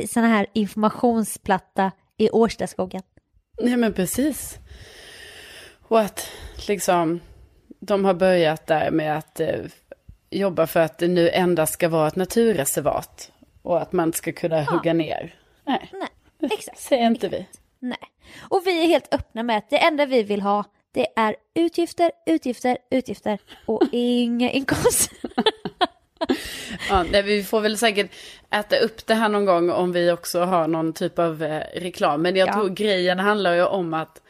[0.07, 3.01] sån här informationsplatta i Årstaskogen.
[3.57, 4.57] Nej men precis.
[5.87, 6.31] Och att
[6.67, 7.19] liksom
[7.79, 9.59] de har börjat där med att eh,
[10.29, 13.31] jobba för att det nu endast ska vara ett naturreservat.
[13.61, 14.71] Och att man ska kunna ja.
[14.71, 15.35] hugga ner.
[15.65, 16.79] Nej, Nej exakt.
[16.79, 17.47] säger inte vi.
[17.79, 17.97] Nej.
[18.49, 20.63] Och vi är helt öppna med att det enda vi vill ha
[20.95, 25.17] det är utgifter, utgifter, utgifter och inga inkomster.
[26.89, 28.11] ja, nej, vi får väl säkert
[28.51, 32.21] äta upp det här någon gång om vi också har någon typ av eh, reklam.
[32.21, 32.53] Men jag ja.
[32.53, 34.21] tror grejen handlar ju om att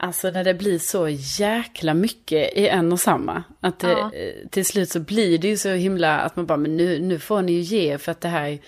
[0.00, 3.42] Alltså när det blir så jäkla mycket i en och samma.
[3.60, 4.10] Att det, ja.
[4.14, 7.18] Eh, till slut så blir det ju så himla att man bara, men nu, nu
[7.18, 8.58] får ni ju ge för att det här,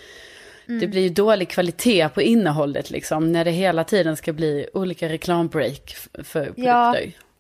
[0.69, 0.81] mm.
[0.81, 3.33] det blir ju dålig kvalitet på innehållet liksom.
[3.33, 6.63] När det hela tiden ska bli olika reklambreak för produkter.
[6.63, 6.97] Ja,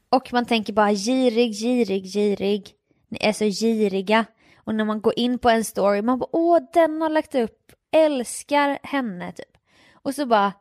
[0.08, 2.70] och man tänker bara girig, girig, girig.
[3.08, 4.24] Ni är så giriga.
[4.70, 7.72] Och när man går in på en story, man bara, åh den har lagt upp,
[7.92, 9.56] älskar henne typ.
[9.92, 10.52] Och så bara,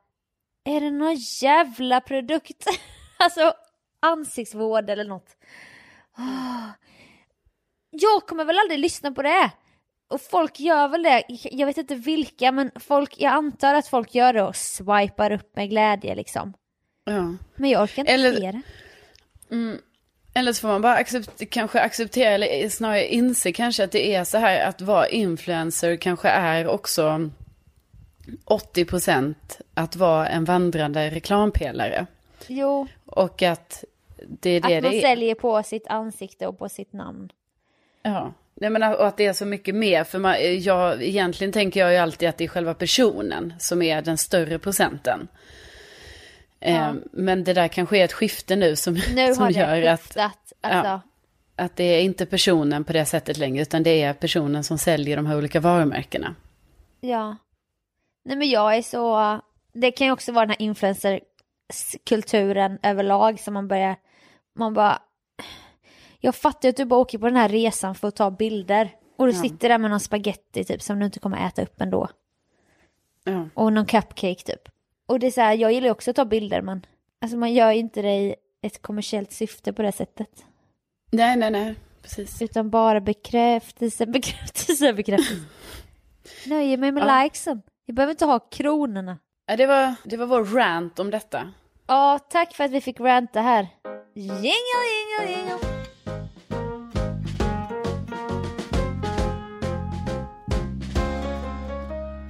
[0.64, 2.66] är det någon jävla produkt?
[3.18, 3.54] alltså
[4.00, 5.38] ansiktsvård eller något.
[6.18, 6.70] Oh.
[7.90, 9.52] Jag kommer väl aldrig lyssna på det.
[10.08, 14.16] Och folk gör väl det, jag vet inte vilka, men folk, jag antar att folk
[14.16, 16.54] gör det och swipar upp med glädje liksom.
[17.04, 17.36] Ja.
[17.56, 18.62] Men jag orkar inte eller, se det.
[19.56, 19.78] Mm,
[20.34, 24.24] eller så får man bara accept, kanske acceptera, eller snarare inse kanske att det är
[24.24, 27.30] så här att vara influencer kanske är också
[28.46, 29.36] 80%
[29.74, 32.06] att vara en vandrande reklampelare.
[32.48, 32.88] Jo.
[33.06, 33.84] Och att
[34.28, 37.32] det är det Att man det säljer på sitt ansikte och på sitt namn.
[38.02, 38.34] Ja.
[38.62, 40.04] Jag menar, och att det är så mycket mer.
[40.04, 44.02] För man, jag, egentligen tänker jag ju alltid att det är själva personen som är
[44.02, 45.28] den större procenten.
[46.60, 46.70] Ja.
[46.70, 50.54] Eh, men det där kanske är ett skifte nu som, nu som gör att, alltså.
[50.62, 51.02] ja,
[51.56, 55.18] att det är inte personen på det sättet längre, utan det är personen som säljer
[55.18, 56.36] de här olika varumärkena.
[57.00, 57.38] Ja.
[58.26, 59.40] Nej men jag är så,
[59.74, 61.20] det kan ju också vara den här influencer
[62.04, 63.96] kulturen överlag som man börjar,
[64.56, 65.02] man bara,
[66.20, 69.28] jag fattar att du bara åker på den här resan för att ta bilder och
[69.28, 69.42] du ja.
[69.42, 72.10] sitter där med någon spaghetti typ som du inte kommer äta upp ändå.
[73.24, 73.50] Ja.
[73.54, 74.70] Och någon cupcake typ.
[75.10, 76.86] Och det är så här, jag gillar också att ta bilder men
[77.22, 80.46] alltså man gör ju inte det i ett kommersiellt syfte på det sättet.
[81.12, 82.42] Nej, nej, nej, precis.
[82.42, 85.44] Utan bara bekräftelse, bekräftelse, bekräftelse.
[86.46, 87.24] Nöjer mig med ja.
[87.24, 87.62] likesen.
[87.86, 89.18] Jag behöver inte ha kronorna.
[89.48, 91.54] Ja, det var, det var vår rant om detta.
[91.88, 93.68] Ja, tack för att vi fick ranta här.
[94.16, 95.70] Jingle, jingle, jingle.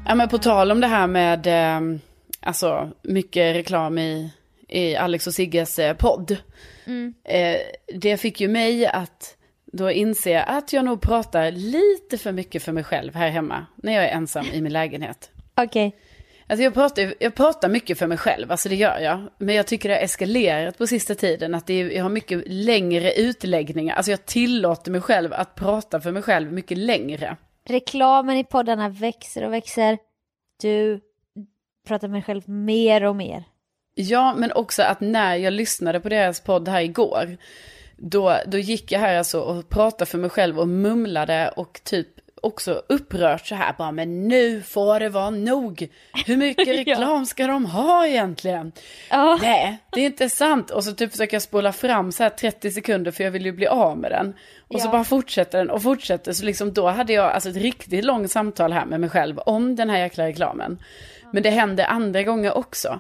[0.05, 1.99] Ja, men på tal om det här med eh,
[2.39, 4.32] alltså, mycket reklam i,
[4.67, 6.38] i Alex och Sigges eh, podd.
[6.86, 7.13] Mm.
[7.23, 7.58] Eh,
[7.95, 12.71] det fick ju mig att då inse att jag nog pratar lite för mycket för
[12.71, 13.65] mig själv här hemma.
[13.75, 15.32] När jag är ensam i min lägenhet.
[15.56, 15.88] Okej.
[15.88, 15.99] Okay.
[16.49, 19.30] Alltså jag pratar, jag pratar mycket för mig själv, alltså det gör jag.
[19.38, 23.13] Men jag tycker det har eskalerat på sista tiden, att är, jag har mycket längre
[23.13, 23.95] utläggningar.
[23.95, 27.38] Alltså jag tillåter mig själv att prata för mig själv mycket längre.
[27.65, 29.97] Reklamen i poddarna växer och växer.
[30.62, 31.02] Du
[31.89, 33.43] pratar med dig själv mer och mer.
[33.95, 37.38] Ja, men också att när jag lyssnade på deras podd här igår,
[37.97, 42.08] då, då gick jag här alltså och pratade för mig själv och mumlade och typ
[42.41, 45.88] också upprört så här bara, men nu får det vara nog.
[46.25, 48.71] Hur mycket reklam ska de ha egentligen?
[49.10, 49.39] Ja.
[49.41, 50.71] Nej, det är inte sant.
[50.71, 53.52] Och så typ försöker jag spola fram så här 30 sekunder för jag vill ju
[53.52, 54.28] bli av med den.
[54.67, 54.80] Och ja.
[54.80, 56.34] så bara fortsätter den och fortsätter.
[56.34, 59.75] Så liksom då hade jag alltså ett riktigt långt samtal här med mig själv om
[59.75, 60.80] den här jäkla reklamen.
[61.33, 62.99] Men det hände andra gånger också.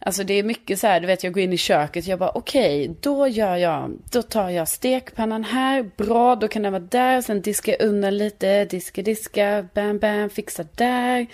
[0.00, 2.18] Alltså det är mycket så här, du vet jag går in i köket och jag
[2.18, 6.72] bara okej, okay, då gör jag, då tar jag stekpannan här, bra, då kan den
[6.72, 11.26] vara där, sen diskar jag undan lite, diska, diska, bam, bam, fixa där,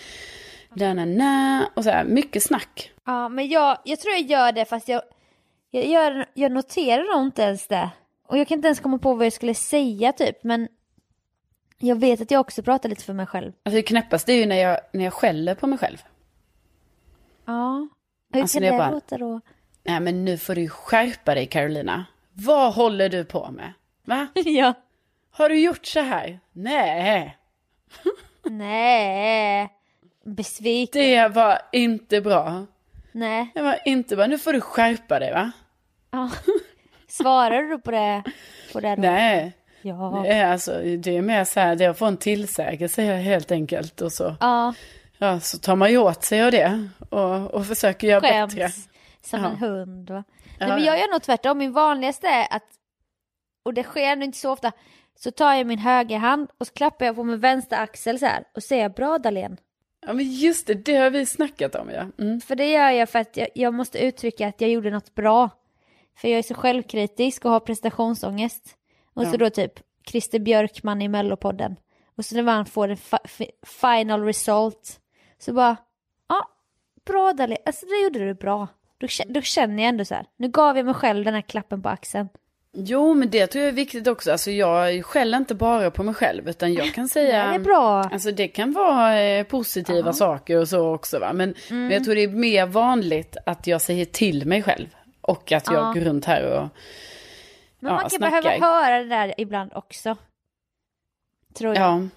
[0.75, 2.91] na, na, na, och så här, mycket snack.
[3.07, 5.03] Ja, men jag, jag tror jag gör det fast jag,
[5.71, 7.91] jag, gör, jag noterar nog inte ens det.
[8.29, 10.69] Och jag kan inte ens komma på vad jag skulle säga typ, men
[11.79, 13.53] jag vet att jag också pratar lite för mig själv.
[13.63, 15.99] Alltså det knäppaste är ju när jag, när jag skäller på mig själv.
[17.45, 17.89] Ja.
[18.33, 19.41] Hur alltså, kan det bara, låta då?
[19.83, 22.07] Nej men nu får du skärpa dig Carolina.
[22.33, 23.73] Vad håller du på med?
[24.05, 24.27] Va?
[24.45, 24.75] ja.
[25.31, 26.41] Har du gjort så här?
[26.53, 27.37] Nej.
[28.45, 29.69] Nej.
[30.25, 31.03] Besviken.
[31.03, 32.67] Det var inte bra.
[33.13, 33.51] Nej.
[33.55, 34.27] Det var inte bra.
[34.27, 35.53] Nu får du skärpa dig va?
[36.11, 36.31] Ja.
[37.09, 38.23] Svarar du på det?
[38.73, 39.53] På det Nej.
[39.83, 40.27] Ja.
[40.27, 44.01] Är, alltså, det är mer så här, det är att få en tillsägelse helt enkelt.
[44.01, 44.37] Och så.
[44.41, 44.75] Ja
[45.19, 48.73] ja, så tar man ju åt sig av det och, och försöker göra Skäms bättre.
[49.21, 49.51] som ja.
[49.51, 50.11] en hund.
[50.11, 50.25] Va?
[50.59, 51.59] Nej, men jag gör nog tvärtom.
[51.59, 52.69] Min vanligaste är att,
[53.65, 54.73] och det sker nog inte så ofta,
[55.17, 58.27] så tar jag min höger hand och så klappar jag på min vänstra axel så
[58.27, 59.57] här och säger bra Dahlén.
[60.07, 62.07] Ja men just det, det har vi snackat om ja.
[62.19, 62.41] Mm.
[62.41, 65.51] För det gör jag för att jag, jag, måste uttrycka att jag gjorde något bra.
[66.17, 68.77] För jag är så självkritisk och har prestationsångest.
[69.15, 69.31] Och ja.
[69.31, 69.73] så då typ
[70.09, 71.77] Christer Björkman i Mellopodden.
[72.17, 72.97] Och så när man får en
[73.67, 75.01] final result
[75.45, 75.77] så bara,
[76.29, 76.49] ja,
[77.05, 78.69] bra Dali, alltså det gjorde du bra.
[78.99, 81.83] Då, då känner jag ändå så här, nu gav jag mig själv den här klappen
[81.83, 82.29] på axeln.
[82.73, 84.33] Jo, men det tror jag är viktigt också.
[84.33, 87.49] Alltså jag skäller inte bara på mig själv, utan jag kan säga...
[87.49, 88.03] det är bra.
[88.03, 90.13] Alltså det kan vara eh, positiva uh -huh.
[90.13, 91.33] saker och så också va.
[91.33, 91.83] Men, mm.
[91.83, 94.87] men, jag tror det är mer vanligt att jag säger till mig själv.
[95.21, 95.95] Och att jag uh -huh.
[95.95, 96.69] går runt här och
[97.79, 98.43] Men ja, man kan snackar.
[98.43, 100.17] behöva höra det där ibland också.
[101.55, 101.83] Tror jag.
[101.83, 102.09] Ja.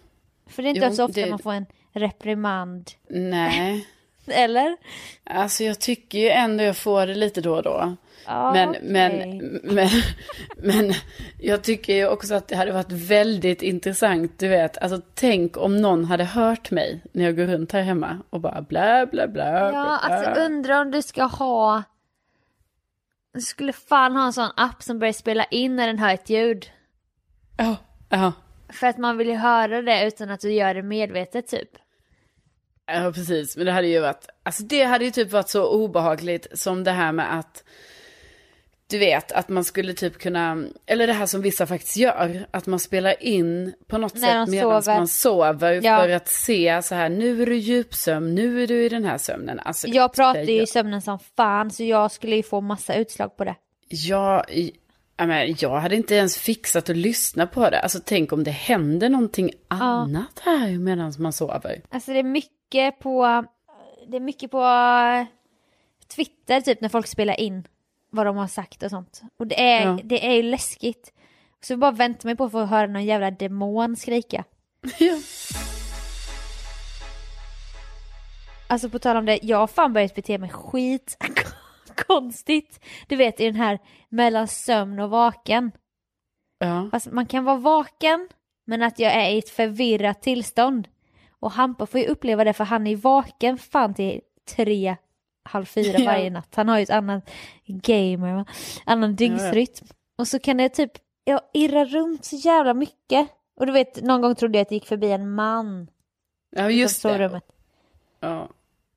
[0.48, 1.30] För det är inte jo, så ofta det...
[1.30, 1.66] man får en
[2.00, 2.92] reprimand.
[3.10, 3.88] Nej.
[4.28, 4.78] Eller?
[5.24, 7.96] Alltså jag tycker ju ändå jag får det lite då och då.
[8.30, 8.82] Ah, men, okay.
[8.84, 9.90] men, men,
[10.58, 10.94] men
[11.40, 15.78] jag tycker ju också att det hade varit väldigt intressant, du vet, alltså tänk om
[15.78, 19.46] någon hade hört mig när jag går runt här hemma och bara bla bla bla.
[19.46, 21.84] Ja, bla, alltså undrar om du ska ha,
[23.34, 26.30] du skulle fan ha en sån app som börjar spela in när den hör ett
[26.30, 26.72] ljud.
[27.58, 27.76] Ja,
[28.10, 28.32] ja.
[28.70, 31.70] För att man vill ju höra det utan att du gör det medvetet typ.
[32.88, 33.58] Ja, precis.
[33.58, 36.92] Men det hade ju varit, alltså det hade ju typ varit så obehagligt som det
[36.92, 37.64] här med att,
[38.90, 42.66] du vet, att man skulle typ kunna, eller det här som vissa faktiskt gör, att
[42.66, 46.00] man spelar in på något När sätt medan man sover ja.
[46.02, 49.18] för att se så här, nu är du djupsömn, nu är du i den här
[49.18, 49.60] sömnen.
[49.60, 53.38] Alltså, jag pratar ju i sömnen som fan, så jag skulle ju få massa utslag
[53.38, 53.56] på det.
[53.90, 54.46] Ja,
[55.60, 57.80] jag hade inte ens fixat att lyssna på det.
[57.80, 59.76] Alltså tänk om det händer någonting ja.
[59.76, 61.82] annat här medan man sover.
[61.90, 63.46] Alltså det är mycket mycket på,
[64.08, 64.64] det är mycket på
[66.08, 67.68] Twitter typ när folk spelar in
[68.10, 69.22] vad de har sagt och sånt.
[69.38, 70.00] Och det är, ja.
[70.04, 71.14] det är ju läskigt.
[71.62, 74.44] Så bara väntar man på att få höra någon jävla demon skrika.
[75.00, 75.20] Ja.
[78.70, 81.18] Alltså på tal om det, jag har fan börjat bete mig skit
[82.08, 82.80] konstigt.
[83.08, 85.72] Du vet i den här mellan sömn och vaken.
[86.60, 86.90] Ja.
[86.92, 88.30] Alltså, man kan vara vaken
[88.66, 90.88] men att jag är i ett förvirrat tillstånd.
[91.40, 94.22] Och Hampa får ju uppleva det för han är vaken fan till
[94.56, 94.96] tre,
[95.44, 96.56] halv fyra varje natt.
[96.56, 97.30] Han har ju ett annat
[97.66, 98.46] gamer,
[98.86, 99.88] annan dygnsrytm.
[100.18, 100.92] Och så kan det typ,
[101.24, 103.30] jag irra runt så jävla mycket.
[103.60, 105.88] Och du vet, någon gång trodde jag att det gick förbi en man.
[106.50, 107.42] Ja, just det.
[108.20, 108.50] Ja.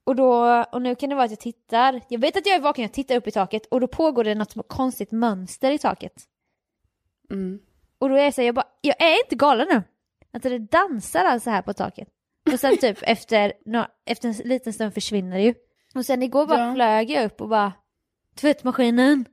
[0.04, 2.60] Och, då, och nu kan det vara att jag tittar, jag vet att jag är
[2.60, 6.12] vaken, jag tittar upp i taket och då pågår det något konstigt mönster i taket.
[7.30, 7.60] Mm.
[7.98, 9.82] Och då är jag så här, jag bara, jag är inte galen nu.
[10.32, 12.08] Att det dansar alltså här på taket.
[12.52, 15.54] Och sen typ efter, no, efter en liten stund försvinner det ju.
[15.94, 16.74] Och sen igår bara ja.
[16.74, 17.72] flög jag upp och bara
[18.34, 19.24] tvättmaskinen.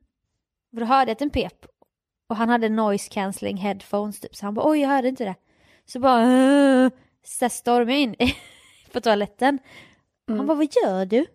[0.74, 1.66] Och då hörde jag att den pep.
[2.30, 5.36] Och han hade noise cancelling headphones typ så han bara oj jag hörde inte det.
[5.86, 6.90] Så bara uh,
[7.24, 8.16] så stormade jag in
[8.92, 9.60] på toaletten.
[10.30, 10.40] Mm.
[10.40, 11.26] Han bara, vad gör du?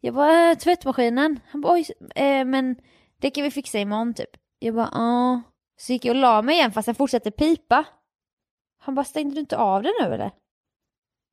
[0.00, 1.40] Jag bara, äh, tvättmaskinen.
[1.48, 2.76] Han bara, oj, äh, men
[3.20, 4.30] det kan vi fixa imorgon typ.
[4.58, 5.42] Jag bara, ja.
[5.76, 7.84] Så gick jag och la mig igen fast jag fortsatte pipa.
[8.78, 10.30] Han bara, stängde du inte av den nu eller?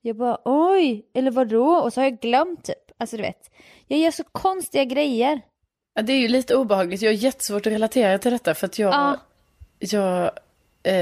[0.01, 1.67] Jag bara, oj, eller vadå?
[1.67, 2.91] Och så har jag glömt typ.
[2.97, 3.51] Alltså du vet,
[3.87, 5.41] jag gör så konstiga grejer.
[5.93, 7.01] Ja, det är ju lite obehagligt.
[7.01, 8.93] Jag har jättesvårt att relatera till detta för att jag...
[8.93, 9.17] Ja.
[9.79, 10.31] Jag...
[10.83, 10.93] Eh,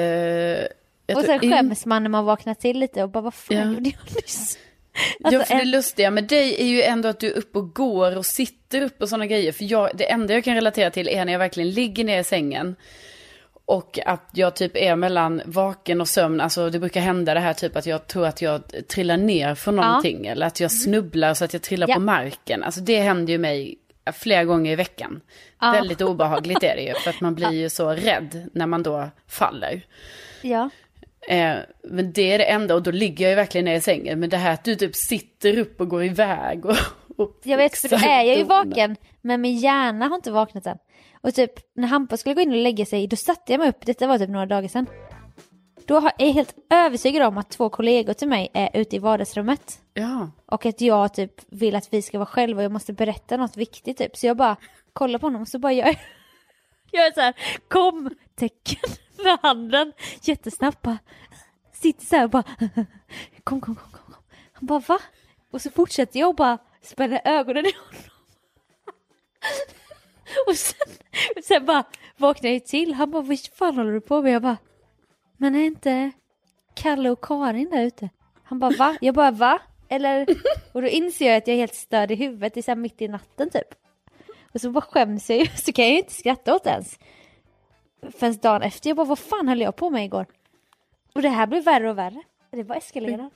[1.10, 3.66] jag och sen skäms man när man vaknar till lite och bara, vad fan ja.
[3.66, 4.58] gjorde jag nyss?
[5.24, 7.76] Alltså, ja, för det lustiga med dig är ju ändå att du är uppe och
[7.76, 9.52] går och sitter upp och sådana grejer.
[9.52, 12.24] För jag, det enda jag kan relatera till är när jag verkligen ligger ner i
[12.24, 12.76] sängen.
[13.68, 16.42] Och att jag typ är mellan vaken och sömn.
[16.42, 19.76] Alltså det brukar hända det här typ att jag tror att jag trillar ner från
[19.76, 20.26] någonting.
[20.26, 20.32] Ja.
[20.32, 21.96] Eller att jag snubblar så att jag trillar ja.
[21.96, 22.64] på marken.
[22.64, 23.78] Alltså det händer ju mig
[24.14, 25.22] flera gånger i veckan.
[25.62, 25.72] Ja.
[25.72, 26.94] Väldigt obehagligt är det ju.
[26.94, 29.82] För att man blir ju så rädd när man då faller.
[30.42, 30.70] Ja.
[31.30, 34.20] Eh, men det är det enda och då ligger jag ju verkligen ner i sängen.
[34.20, 36.78] Men det här att du typ sitter upp och går iväg och...
[37.18, 38.96] och jag vet, för då är jag ju vaken.
[39.22, 40.78] Men min hjärna har inte vaknat än.
[41.28, 43.86] Och typ när Hampa skulle gå in och lägga sig, då satte jag mig upp,
[43.86, 44.88] detta var typ några dagar sedan.
[45.86, 49.82] Då är jag helt övertygad om att två kollegor till mig är ute i vardagsrummet.
[49.94, 50.32] Ja.
[50.46, 53.58] Och att jag typ vill att vi ska vara själva och jag måste berätta något
[53.58, 54.18] viktigt typ.
[54.18, 54.56] Så jag bara
[54.94, 55.96] kollar på honom och så bara gör jag,
[56.92, 57.34] gör så här
[57.68, 58.90] kom-tecken
[59.24, 60.98] med handen jättesnabbt bara.
[61.74, 62.44] Sitter så här och bara
[63.44, 64.16] kom, kom, kom, kom.
[64.54, 65.00] Han bara va?
[65.52, 68.04] Och så fortsätter jag och bara spänna ögonen i honom.
[70.48, 70.97] Och sen,
[71.58, 71.84] sen bara
[72.18, 72.94] vaknade jag till.
[72.94, 74.34] Han bara, vad fan håller du på med?
[74.34, 74.58] Jag bara,
[75.38, 76.12] men är inte
[76.74, 78.10] Kalle och Karin där ute?
[78.44, 78.98] Han bara, va?
[79.02, 79.62] Jag bara, va?
[79.90, 80.26] Eller,
[80.72, 83.02] och då inser jag att jag är helt störd i huvudet, det är så mitt
[83.02, 83.68] i natten typ.
[84.54, 87.00] Och så bara skäms jag ju, så kan jag ju inte skratta åt det ens.
[88.18, 90.26] Förrän dagen efter, jag bara, vad fan höll jag på med igår?
[91.14, 92.24] Och det här blev värre och värre.
[92.52, 93.34] Det var eskalerat.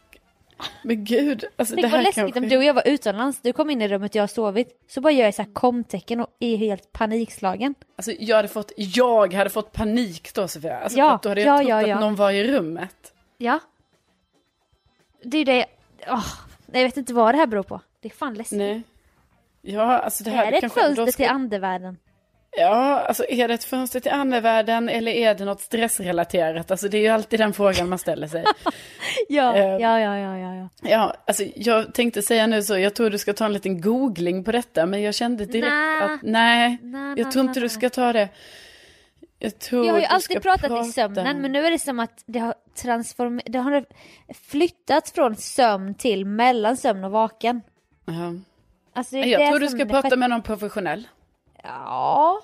[0.84, 2.40] Men gud, alltså Tänk det här vad läskigt kanske...
[2.40, 4.86] om du och jag var utomlands, du kom in i rummet och jag har sovit,
[4.88, 7.76] så bara gör jag så här komtecken och är helt panikslagen.
[7.96, 10.78] Alltså jag hade fått, jag hade fått panik då Sofia.
[10.78, 11.96] Alltså ja, då hade jag ja, trott ja, ja.
[11.96, 13.14] att någon var i rummet.
[13.38, 13.60] Ja.
[15.24, 15.66] Det är det,
[16.08, 16.28] oh,
[16.72, 17.82] jag vet inte vad det här beror på.
[18.02, 18.58] Det är fan läskigt.
[18.58, 18.84] Nej.
[19.62, 21.12] Ja, alltså det här är det ett fönster ska...
[21.12, 21.98] till andevärlden?
[22.58, 26.72] Ja, alltså är det ett fönster till andevärlden eller är det något stressrelaterat?
[26.72, 28.46] Alltså det är ju alltid den frågan man ställer sig.
[29.30, 30.70] ja, uh, ja, ja, ja, ja, ja.
[30.90, 34.44] Ja, alltså jag tänkte säga nu så, jag tror du ska ta en liten googling
[34.44, 36.06] på detta, men jag kände direkt Nä.
[36.06, 38.30] att nej, Nä, jag tror inte du ska ta det.
[39.40, 40.88] Jag, tror jag har ju alltid pratat prata.
[40.88, 43.86] i sömnen, men nu är det som att det har transform det har
[44.34, 47.62] flyttats från sömn till mellan sömn och vaken.
[48.10, 48.42] Uh -huh.
[48.94, 51.08] Alltså, jag tror du ska prata med någon professionell.
[51.64, 52.42] Ja.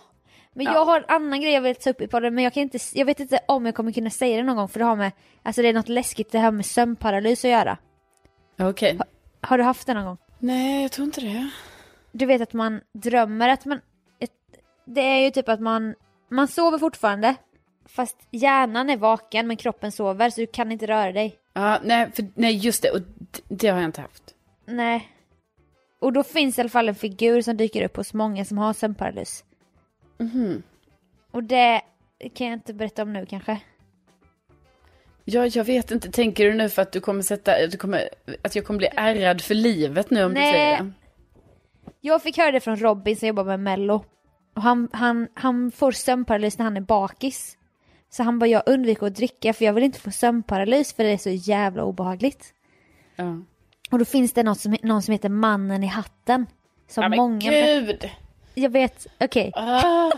[0.54, 0.74] Men ja.
[0.74, 2.80] jag har en annan grej jag vill ta upp i podden men jag kan inte,
[2.94, 5.12] jag vet inte om jag kommer kunna säga det någon gång för det har med,
[5.44, 7.78] alltså det är något läskigt det här med sömnparalys att göra.
[8.60, 8.70] Okej.
[8.70, 8.98] Okay.
[8.98, 9.06] Ha,
[9.42, 10.18] har du haft det någon gång?
[10.40, 11.50] Nej, jag tror inte det.
[12.12, 13.82] Du vet att man drömmer att man,
[14.20, 14.32] ett,
[14.86, 15.96] det är ju typ att man,
[16.30, 17.36] man sover fortfarande
[17.86, 21.40] fast hjärnan är vaken men kroppen sover så du kan inte röra dig.
[21.54, 23.00] Ja, nej, för, nej just det, och
[23.50, 24.24] det har jag inte haft.
[24.66, 25.12] Nej,
[26.00, 28.74] och då finns i alla fall en figur som dyker upp hos många som har
[28.74, 29.44] sömnparalys.
[30.18, 30.64] Mhm.
[31.32, 31.82] Och det
[32.34, 33.60] kan jag inte berätta om nu kanske.
[35.26, 36.12] Ja, jag vet inte.
[36.12, 38.10] Tänker du nu för att du kommer sätta, du kommer,
[38.42, 40.52] att jag kommer bli ärrad för livet nu om Nej.
[40.52, 40.92] du säger det?
[42.02, 44.06] Jag fick höra det från Robin som jobbar med Mello.
[44.56, 47.58] Och han, han, han får sömnparalys när han är bakis.
[48.10, 51.10] Så han bara, jag undviker att dricka för jag vill inte få sömnparalys för det
[51.10, 52.54] är så jävla obehagligt.
[53.16, 53.42] Ja.
[53.90, 56.46] Och då finns det något som, någon som heter Mannen i hatten.
[56.88, 57.52] Som ja, men många...
[57.52, 58.10] gud!
[58.54, 59.52] Jag vet, okej.
[59.56, 59.64] Okay.
[59.64, 60.12] Ah.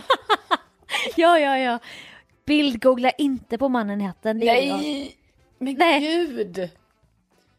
[1.15, 1.79] ja, ja, ja.
[2.45, 4.37] Bildgoogla inte på Mannen i hatten.
[4.37, 5.15] Nej!
[5.57, 5.99] Men Nej.
[5.99, 6.69] gud!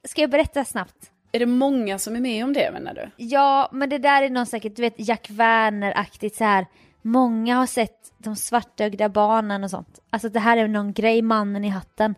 [0.05, 1.11] Ska jag berätta snabbt?
[1.33, 3.11] Är det många som är med om det menar du?
[3.17, 6.67] Ja, men det där är någon säkert, du vet Jack Werner-aktigt så här.
[7.03, 10.01] Många har sett de svartögda barnen och sånt.
[10.11, 12.15] Alltså det här är någon grej, mannen i hatten.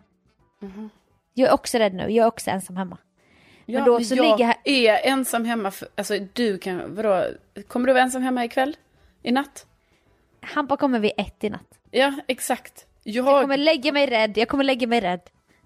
[0.61, 0.89] Mm.
[1.33, 2.97] Jag är också rädd nu, jag är också ensam hemma.
[3.65, 4.57] Ja, men då så jag ligger här...
[4.63, 7.25] är ensam hemma, för, alltså du kan, vadå,
[7.67, 8.77] kommer du vara ensam hemma ikväll?
[9.23, 9.65] I natt?
[10.41, 11.79] Hampa kommer vid ett i natt.
[11.91, 12.85] Ja, exakt.
[13.03, 13.25] Jag...
[13.25, 15.21] jag kommer lägga mig rädd, jag kommer lägga mig rädd.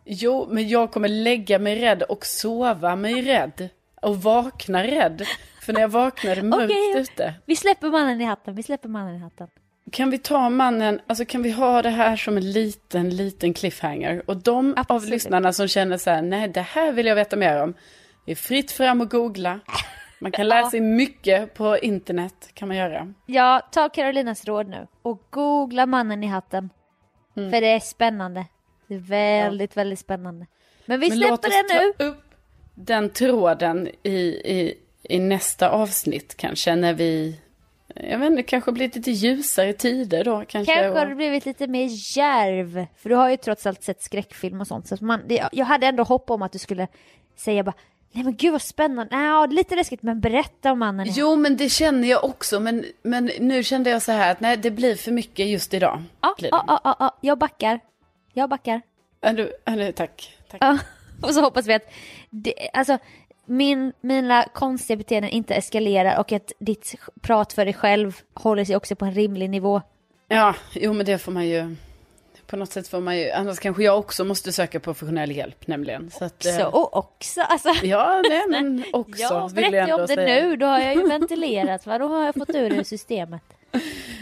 [0.05, 3.69] Jo, men jag kommer lägga mig rädd och sova mig rädd.
[4.01, 5.27] Och vakna rädd.
[5.61, 7.01] För när jag vaknar är det mörkt okay.
[7.01, 7.33] ute.
[7.45, 9.47] Vi släpper mannen i hatten, vi släpper mannen i hatten.
[9.91, 14.21] Kan vi ta mannen, alltså kan vi ha det här som en liten, liten cliffhanger?
[14.25, 15.03] Och de Absolut.
[15.03, 17.73] av lyssnarna som känner så här, nej det här vill jag veta mer om.
[18.25, 19.59] Det är fritt fram och googla.
[20.19, 23.13] Man kan lära sig mycket på internet, kan man göra.
[23.25, 26.69] Ja, ta Carolinas råd nu och googla mannen i hatten.
[27.37, 27.51] Mm.
[27.51, 28.45] För det är spännande.
[28.87, 29.79] Det är väldigt, ja.
[29.79, 30.45] väldigt spännande.
[30.85, 32.05] Men vi Men släpper det nu.
[32.05, 32.23] Upp,
[32.75, 37.39] den tråden i, i, i nästa avsnitt kanske när vi
[38.03, 40.73] jag vet inte, kanske blivit lite ljusare tider då kanske.
[40.73, 42.85] Kanske har du blivit lite mer järv.
[42.97, 44.87] För du har ju trots allt sett skräckfilm och sånt.
[44.87, 46.87] Så man, det, jag hade ändå hopp om att du skulle
[47.35, 47.75] säga bara
[48.11, 51.07] Nej men gud vad spännande, ja, lite läskigt men berätta om mannen.
[51.09, 54.57] Jo men det känner jag också men, men nu kände jag så här att nej
[54.57, 56.03] det blir för mycket just idag.
[56.21, 57.79] Ja, ja, ja, ja, jag backar.
[58.33, 58.81] Jag backar.
[59.21, 60.37] Ja, du, ja, tack.
[60.51, 60.61] tack.
[60.61, 60.77] Ja,
[61.27, 61.91] och så hoppas vi att,
[62.29, 62.97] det, alltså
[63.47, 68.75] min, mina konstiga beteenden inte eskalerar och att ditt prat för dig själv håller sig
[68.75, 69.81] också på en rimlig nivå.
[70.27, 71.75] Ja, jo men det får man ju.
[72.47, 76.11] På något sätt får man ju, annars kanske jag också måste söka professionell hjälp nämligen.
[76.11, 77.69] Så att, också, eh, och också, alltså.
[77.83, 79.21] Ja, nej men också.
[79.23, 80.43] Jag vill jag om det säga.
[80.43, 81.97] nu, då har jag ju ventilerat, va?
[81.97, 83.43] då har jag fått ur det ur systemet.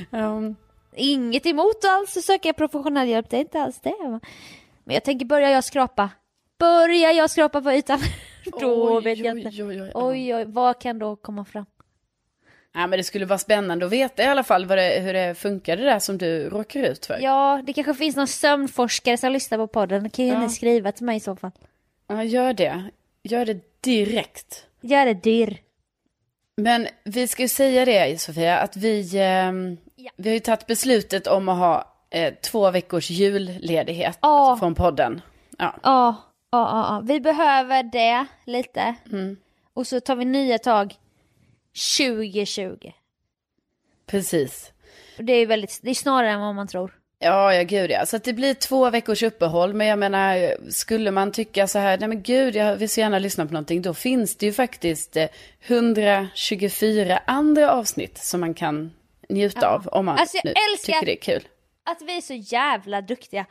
[0.10, 0.56] Um,
[0.96, 3.96] Inget emot alls att söka professionell hjälp, det är inte alls det.
[4.04, 4.20] Va?
[4.84, 6.10] Men jag tänker, börjar jag skrapa?
[6.60, 8.00] Börjar jag skrapa på ytan?
[8.52, 9.64] då oj, vet jag oj, inte.
[9.64, 11.66] oj, oj, Oj, oj, vad kan då komma fram?
[12.74, 15.78] Ja, men det skulle vara spännande att veta i alla fall det, hur det funkar
[15.78, 17.20] det där som du råkar ut för.
[17.22, 20.04] Ja, det kanske finns någon sömnforskare som lyssnar på podden.
[20.04, 20.40] Det kan ju Ja.
[20.40, 21.52] ni skriva till mig i så fall.
[22.08, 22.84] Ja, gör det.
[23.24, 24.66] Gör det direkt.
[24.82, 25.58] Gör det dyr.
[26.58, 30.12] Men vi ska ju säga det Sofia, att vi, ehm, Ja.
[30.16, 34.28] vi har ju tagit beslutet om att ha eh, två veckors julledighet Ja.
[34.50, 35.22] alltså från podden.
[35.58, 35.76] Ja.
[35.84, 36.16] Ja,
[36.56, 37.02] ja, ja, ja.
[37.06, 38.96] Vi behöver det lite.
[39.12, 39.38] Mm.
[39.74, 40.94] Och så tar vi nya tag
[42.08, 42.92] 2020.
[44.08, 44.72] Precis.
[45.18, 47.00] Det är väldigt, det är snarare än vad man tror.
[47.20, 48.06] Ja, ja gud ja.
[48.06, 49.74] Så det blir två veckors uppehåll.
[49.74, 53.20] Men jag menar, skulle man tycka så här, nej men gud, jag vill så gärna
[53.20, 53.82] lyssna på någonting.
[53.82, 55.28] Då finns det ju faktiskt eh,
[55.62, 58.92] 124 andra avsnitt som man kan
[59.30, 59.68] njuta Ja.
[59.68, 59.88] av.
[59.88, 61.48] Om man Alltså, jag nu älskar- tycker det är kul.
[61.84, 63.46] Att vi är så jävla duktiga.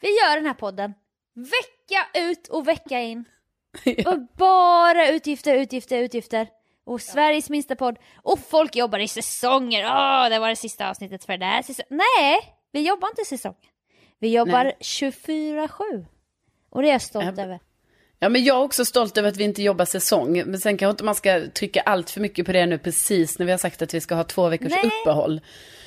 [0.00, 0.94] Vi gör den här podden
[1.34, 3.24] vecka ut och vecka in.
[3.84, 4.10] Ja.
[4.10, 6.48] Och bara utgifter, utgifter, utgifter.
[6.84, 7.98] Och Sveriges minsta podd.
[8.22, 9.84] Och folk jobbar i säsonger.
[9.84, 12.00] Åh, det var det sista avsnittet för den här säsongen.
[12.18, 12.38] Nej,
[12.72, 13.54] vi jobbar inte säsong.
[14.18, 14.76] Vi jobbar Nej.
[14.80, 16.04] 24-7.
[16.70, 17.60] Och det är jag stolt Ja, över.
[18.18, 20.42] Ja, men jag är också stolt över att vi inte jobbar säsong.
[20.46, 23.46] Men sen kanske inte man ska trycka allt för mycket på det nu precis när
[23.46, 24.90] vi har sagt att vi ska ha två veckors Nej.
[25.02, 25.40] uppehåll.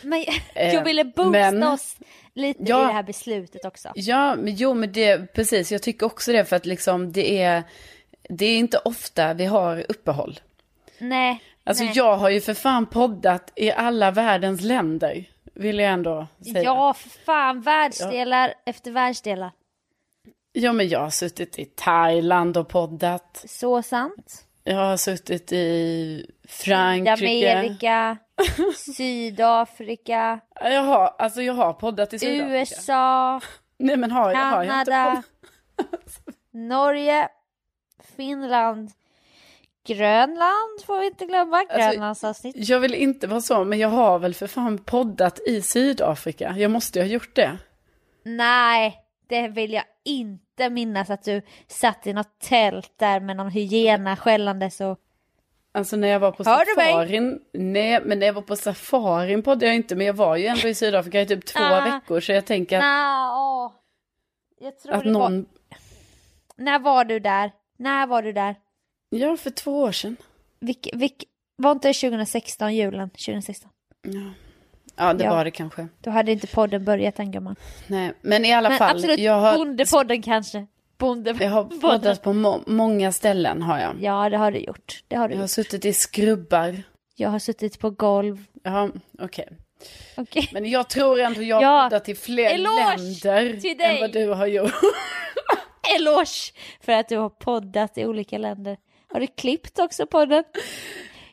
[0.04, 0.26] Men
[0.56, 1.96] Eh, jag ville boosta men- oss
[2.34, 2.84] lite Ja.
[2.84, 3.92] i det här beslutet också.
[3.96, 7.64] Ja, men jo, men det, precis, jag tycker också det för att liksom det är,
[8.30, 10.40] det är inte ofta vi har uppehåll.
[11.00, 11.44] Nej.
[11.64, 11.94] Alltså nej.
[11.96, 16.64] jag har ju för fan poddat i alla världens länder, vill jag ändå säga.
[16.64, 17.62] Ja, för fan.
[17.62, 19.52] Världsdelar efter världsdelar.
[20.60, 23.44] Ja, men jag har suttit i Thailand och poddat.
[23.48, 24.44] Så sant.
[24.64, 27.58] Jag har suttit i Frankrike.
[27.60, 28.18] Amerika,
[28.96, 32.54] Sydafrika, Jag har, alltså jag har poddat i Sydafrika.
[32.60, 33.42] USA,
[33.80, 35.24] Nej men har, jag- har jag inte Kanada?
[36.54, 37.30] Norge,
[38.18, 38.92] Finland,
[39.88, 41.58] Grönland får vi inte glömma.
[41.58, 42.56] Alltså, Grönlandsavsnitt.
[42.70, 46.56] Jag vill inte vara så, men jag har väl för fan poddat i Sydafrika.
[46.58, 47.58] Jag måste ju ha gjort det.
[48.24, 48.98] Nej,
[49.30, 54.16] det vill jag inte minnas att du satt i något tält där med någon hyena
[54.16, 55.00] skällandes och...
[55.72, 57.40] Alltså när jag var på Hör safarin.
[57.54, 59.96] Nej, men när jag var på safarin poddade jag inte.
[59.96, 61.82] Men jag var ju ändå i Sydafrika i typ två Ah.
[61.86, 62.20] veckor.
[62.20, 62.84] Så jag tänker att.
[64.60, 65.20] Jag tror att det var...
[65.30, 65.46] någon...
[66.56, 67.52] När var du där?
[67.78, 68.56] När var du där?
[69.10, 70.18] Ja, för två år sedan.
[70.60, 71.24] Vilk, vilk...
[71.56, 73.70] Var inte det 2016, julen 2016?
[74.02, 74.34] Ja,
[74.98, 75.30] ja det Ja.
[75.36, 75.88] var det kanske.
[76.02, 77.56] Då hade inte podden börjat den gumman.
[77.88, 78.96] Nej, men i alla Men fall.
[78.96, 80.68] absolut, jag har, Bondepodden kanske.
[80.98, 81.36] Bonde...
[81.40, 83.96] jag har poddat på må många ställen har jag.
[84.00, 85.04] Ja, det har du gjort.
[85.08, 85.52] Det har du Jag har gjort.
[85.52, 86.84] suttit i skrubbar.
[87.16, 88.44] Jag har suttit på golv.
[88.64, 88.90] Ja,
[89.20, 89.48] okej.
[90.18, 90.50] Okej.
[90.54, 94.12] Men jag tror ändå jag har Ja, poddat i fler eloge länder till än vad
[94.14, 94.72] du har gjort.
[96.00, 98.78] Eloge för att du har poddat i olika länder.
[99.14, 100.44] Har du klippt också podden?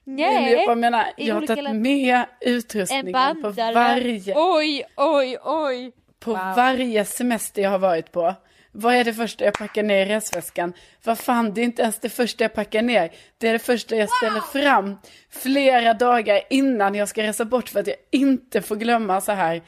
[0.04, 0.64] Nej.
[0.66, 5.92] jag menar, i jag har tagit med En utrustningen på varje, Oj, oj, oj.
[6.20, 6.54] på Wow.
[6.56, 8.34] varje semester jag har varit på.
[8.76, 10.72] Vad är det första jag packar ner i resväskan?
[11.04, 13.10] Vad fan, det är inte ens det första jag packar ner.
[13.38, 14.96] Det är det första jag ställer fram
[15.30, 19.62] flera dagar innan jag ska resa bort för att jag inte får glömma så här.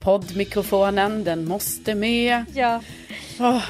[0.00, 2.44] Poddmikrofonen, den måste med.
[2.54, 2.80] Ja.
[3.40, 3.62] Åh.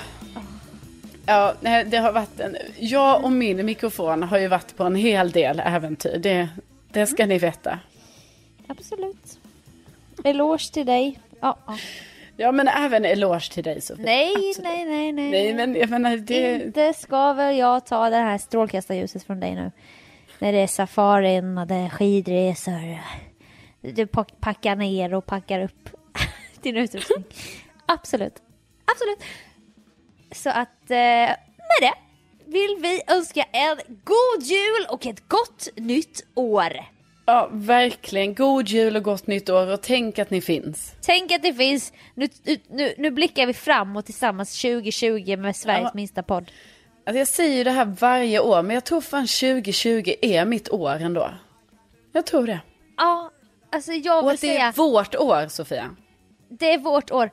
[1.27, 2.57] Ja, nej, det har varit en...
[2.79, 6.19] Jag och min mikrofon har ju varit på en hel del äventyr.
[6.19, 6.49] Det,
[6.93, 7.79] det ska ni veta.
[8.67, 9.39] Absolut.
[10.25, 11.19] Eloge till dig.
[11.41, 11.77] Ja, ja.
[12.37, 14.05] Ja, men även eloge till dig Sofie.
[14.05, 14.59] Nej, Absolut.
[14.65, 15.31] nej, nej, nej.
[15.31, 16.65] Nej, men jag menar det...
[16.65, 19.73] Inte ska väl jag ta det här strålkastarljuset från dig nu.
[20.39, 22.99] När det är safarin och det är skidresor.
[23.81, 25.89] Du pack- packar ner och packar upp
[26.63, 27.25] din utrustning.
[27.87, 28.35] Absolut.
[28.85, 29.19] Absolut.
[30.35, 31.95] Så att eh, med det
[32.47, 36.73] vill vi önska en god jul och ett gott nytt år.
[37.27, 38.35] Ja, verkligen.
[38.35, 40.95] God jul och gott nytt år och tänk att ni finns.
[41.01, 41.93] Tänk att det finns.
[42.15, 42.29] Nu,
[42.69, 45.91] nu, nu blickar vi framåt tillsammans 2020 med Sveriges ja.
[45.95, 46.51] minsta podd.
[47.07, 50.69] Alltså jag säger ju det här varje år, men jag tror fan 2020 är mitt
[50.69, 51.31] år ändå.
[52.13, 52.61] Jag tror det.
[52.97, 53.31] Ja,
[53.73, 54.53] alltså jag vill och att säga...
[54.53, 55.97] det är vårt år, Sofia.
[56.49, 57.31] Det är vårt år.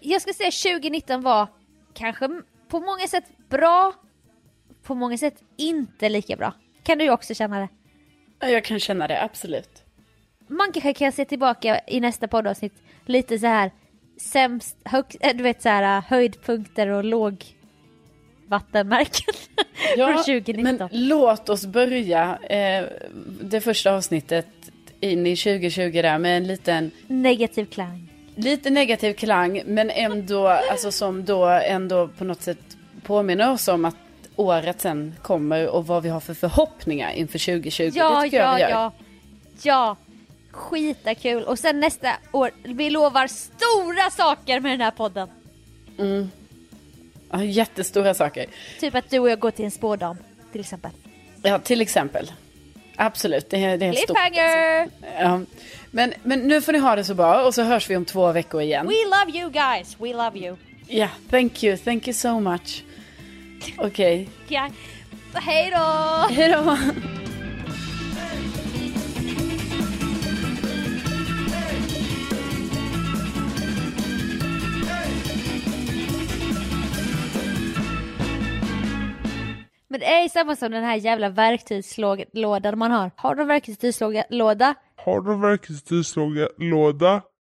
[0.00, 1.48] Jag ska säga 2019 var
[1.94, 2.28] kanske
[2.68, 3.94] på många sätt bra,
[4.82, 6.54] på många sätt inte lika bra.
[6.82, 7.68] Kan du också känna det?
[8.40, 9.84] Ja, jag kan känna det, absolut.
[10.48, 13.70] Man kanske kan se tillbaka i nästa poddavsnitt lite så här
[14.16, 17.44] sämst, hög, äh, du vet så här höjdpunkter och låg
[18.46, 19.34] vattenmärken
[19.96, 20.88] ja, från 2019.
[20.92, 22.84] Men låt oss börja eh,
[23.40, 24.46] det första avsnittet
[25.00, 28.11] in i 2020 där med en liten negativ klang.
[28.34, 33.84] Lite negativ klang men ändå, alltså som då ändå på något sätt påminner oss om
[33.84, 33.96] att
[34.36, 37.90] året sen kommer och vad vi har för förhoppningar inför 2020.
[37.94, 38.92] Ja, det ja, jag ja.
[39.62, 39.96] Ja,
[40.50, 41.44] skita kul.
[41.44, 45.28] Och sen nästa år, vi lovar stora saker med den här podden.
[45.98, 46.30] Mm.
[47.30, 48.46] Ja, jättestora saker.
[48.80, 50.16] Typ att du och jag går till en spådam,
[50.52, 50.90] till exempel.
[51.42, 52.32] Ja, till exempel.
[52.96, 54.16] Absolut, det är, det är stort.
[54.18, 54.96] Alltså.
[55.18, 55.40] Ja.
[55.94, 58.32] Men, men nu får ni ha det så bra och så hörs vi om två
[58.32, 58.86] veckor igen.
[58.86, 60.56] We love you guys, we love you.
[60.86, 62.84] Ja, yeah, thank you, thank you so much.
[63.76, 63.86] Okej.
[63.86, 64.26] Okay.
[64.48, 64.68] Ja,
[65.34, 66.34] hej då!
[66.34, 66.76] Hej då!
[79.92, 83.10] Men det är samma som den här jävla verktygslådan man har.
[83.16, 84.74] Har du en verktygslåda?
[84.96, 87.22] Har du en verktygslåda?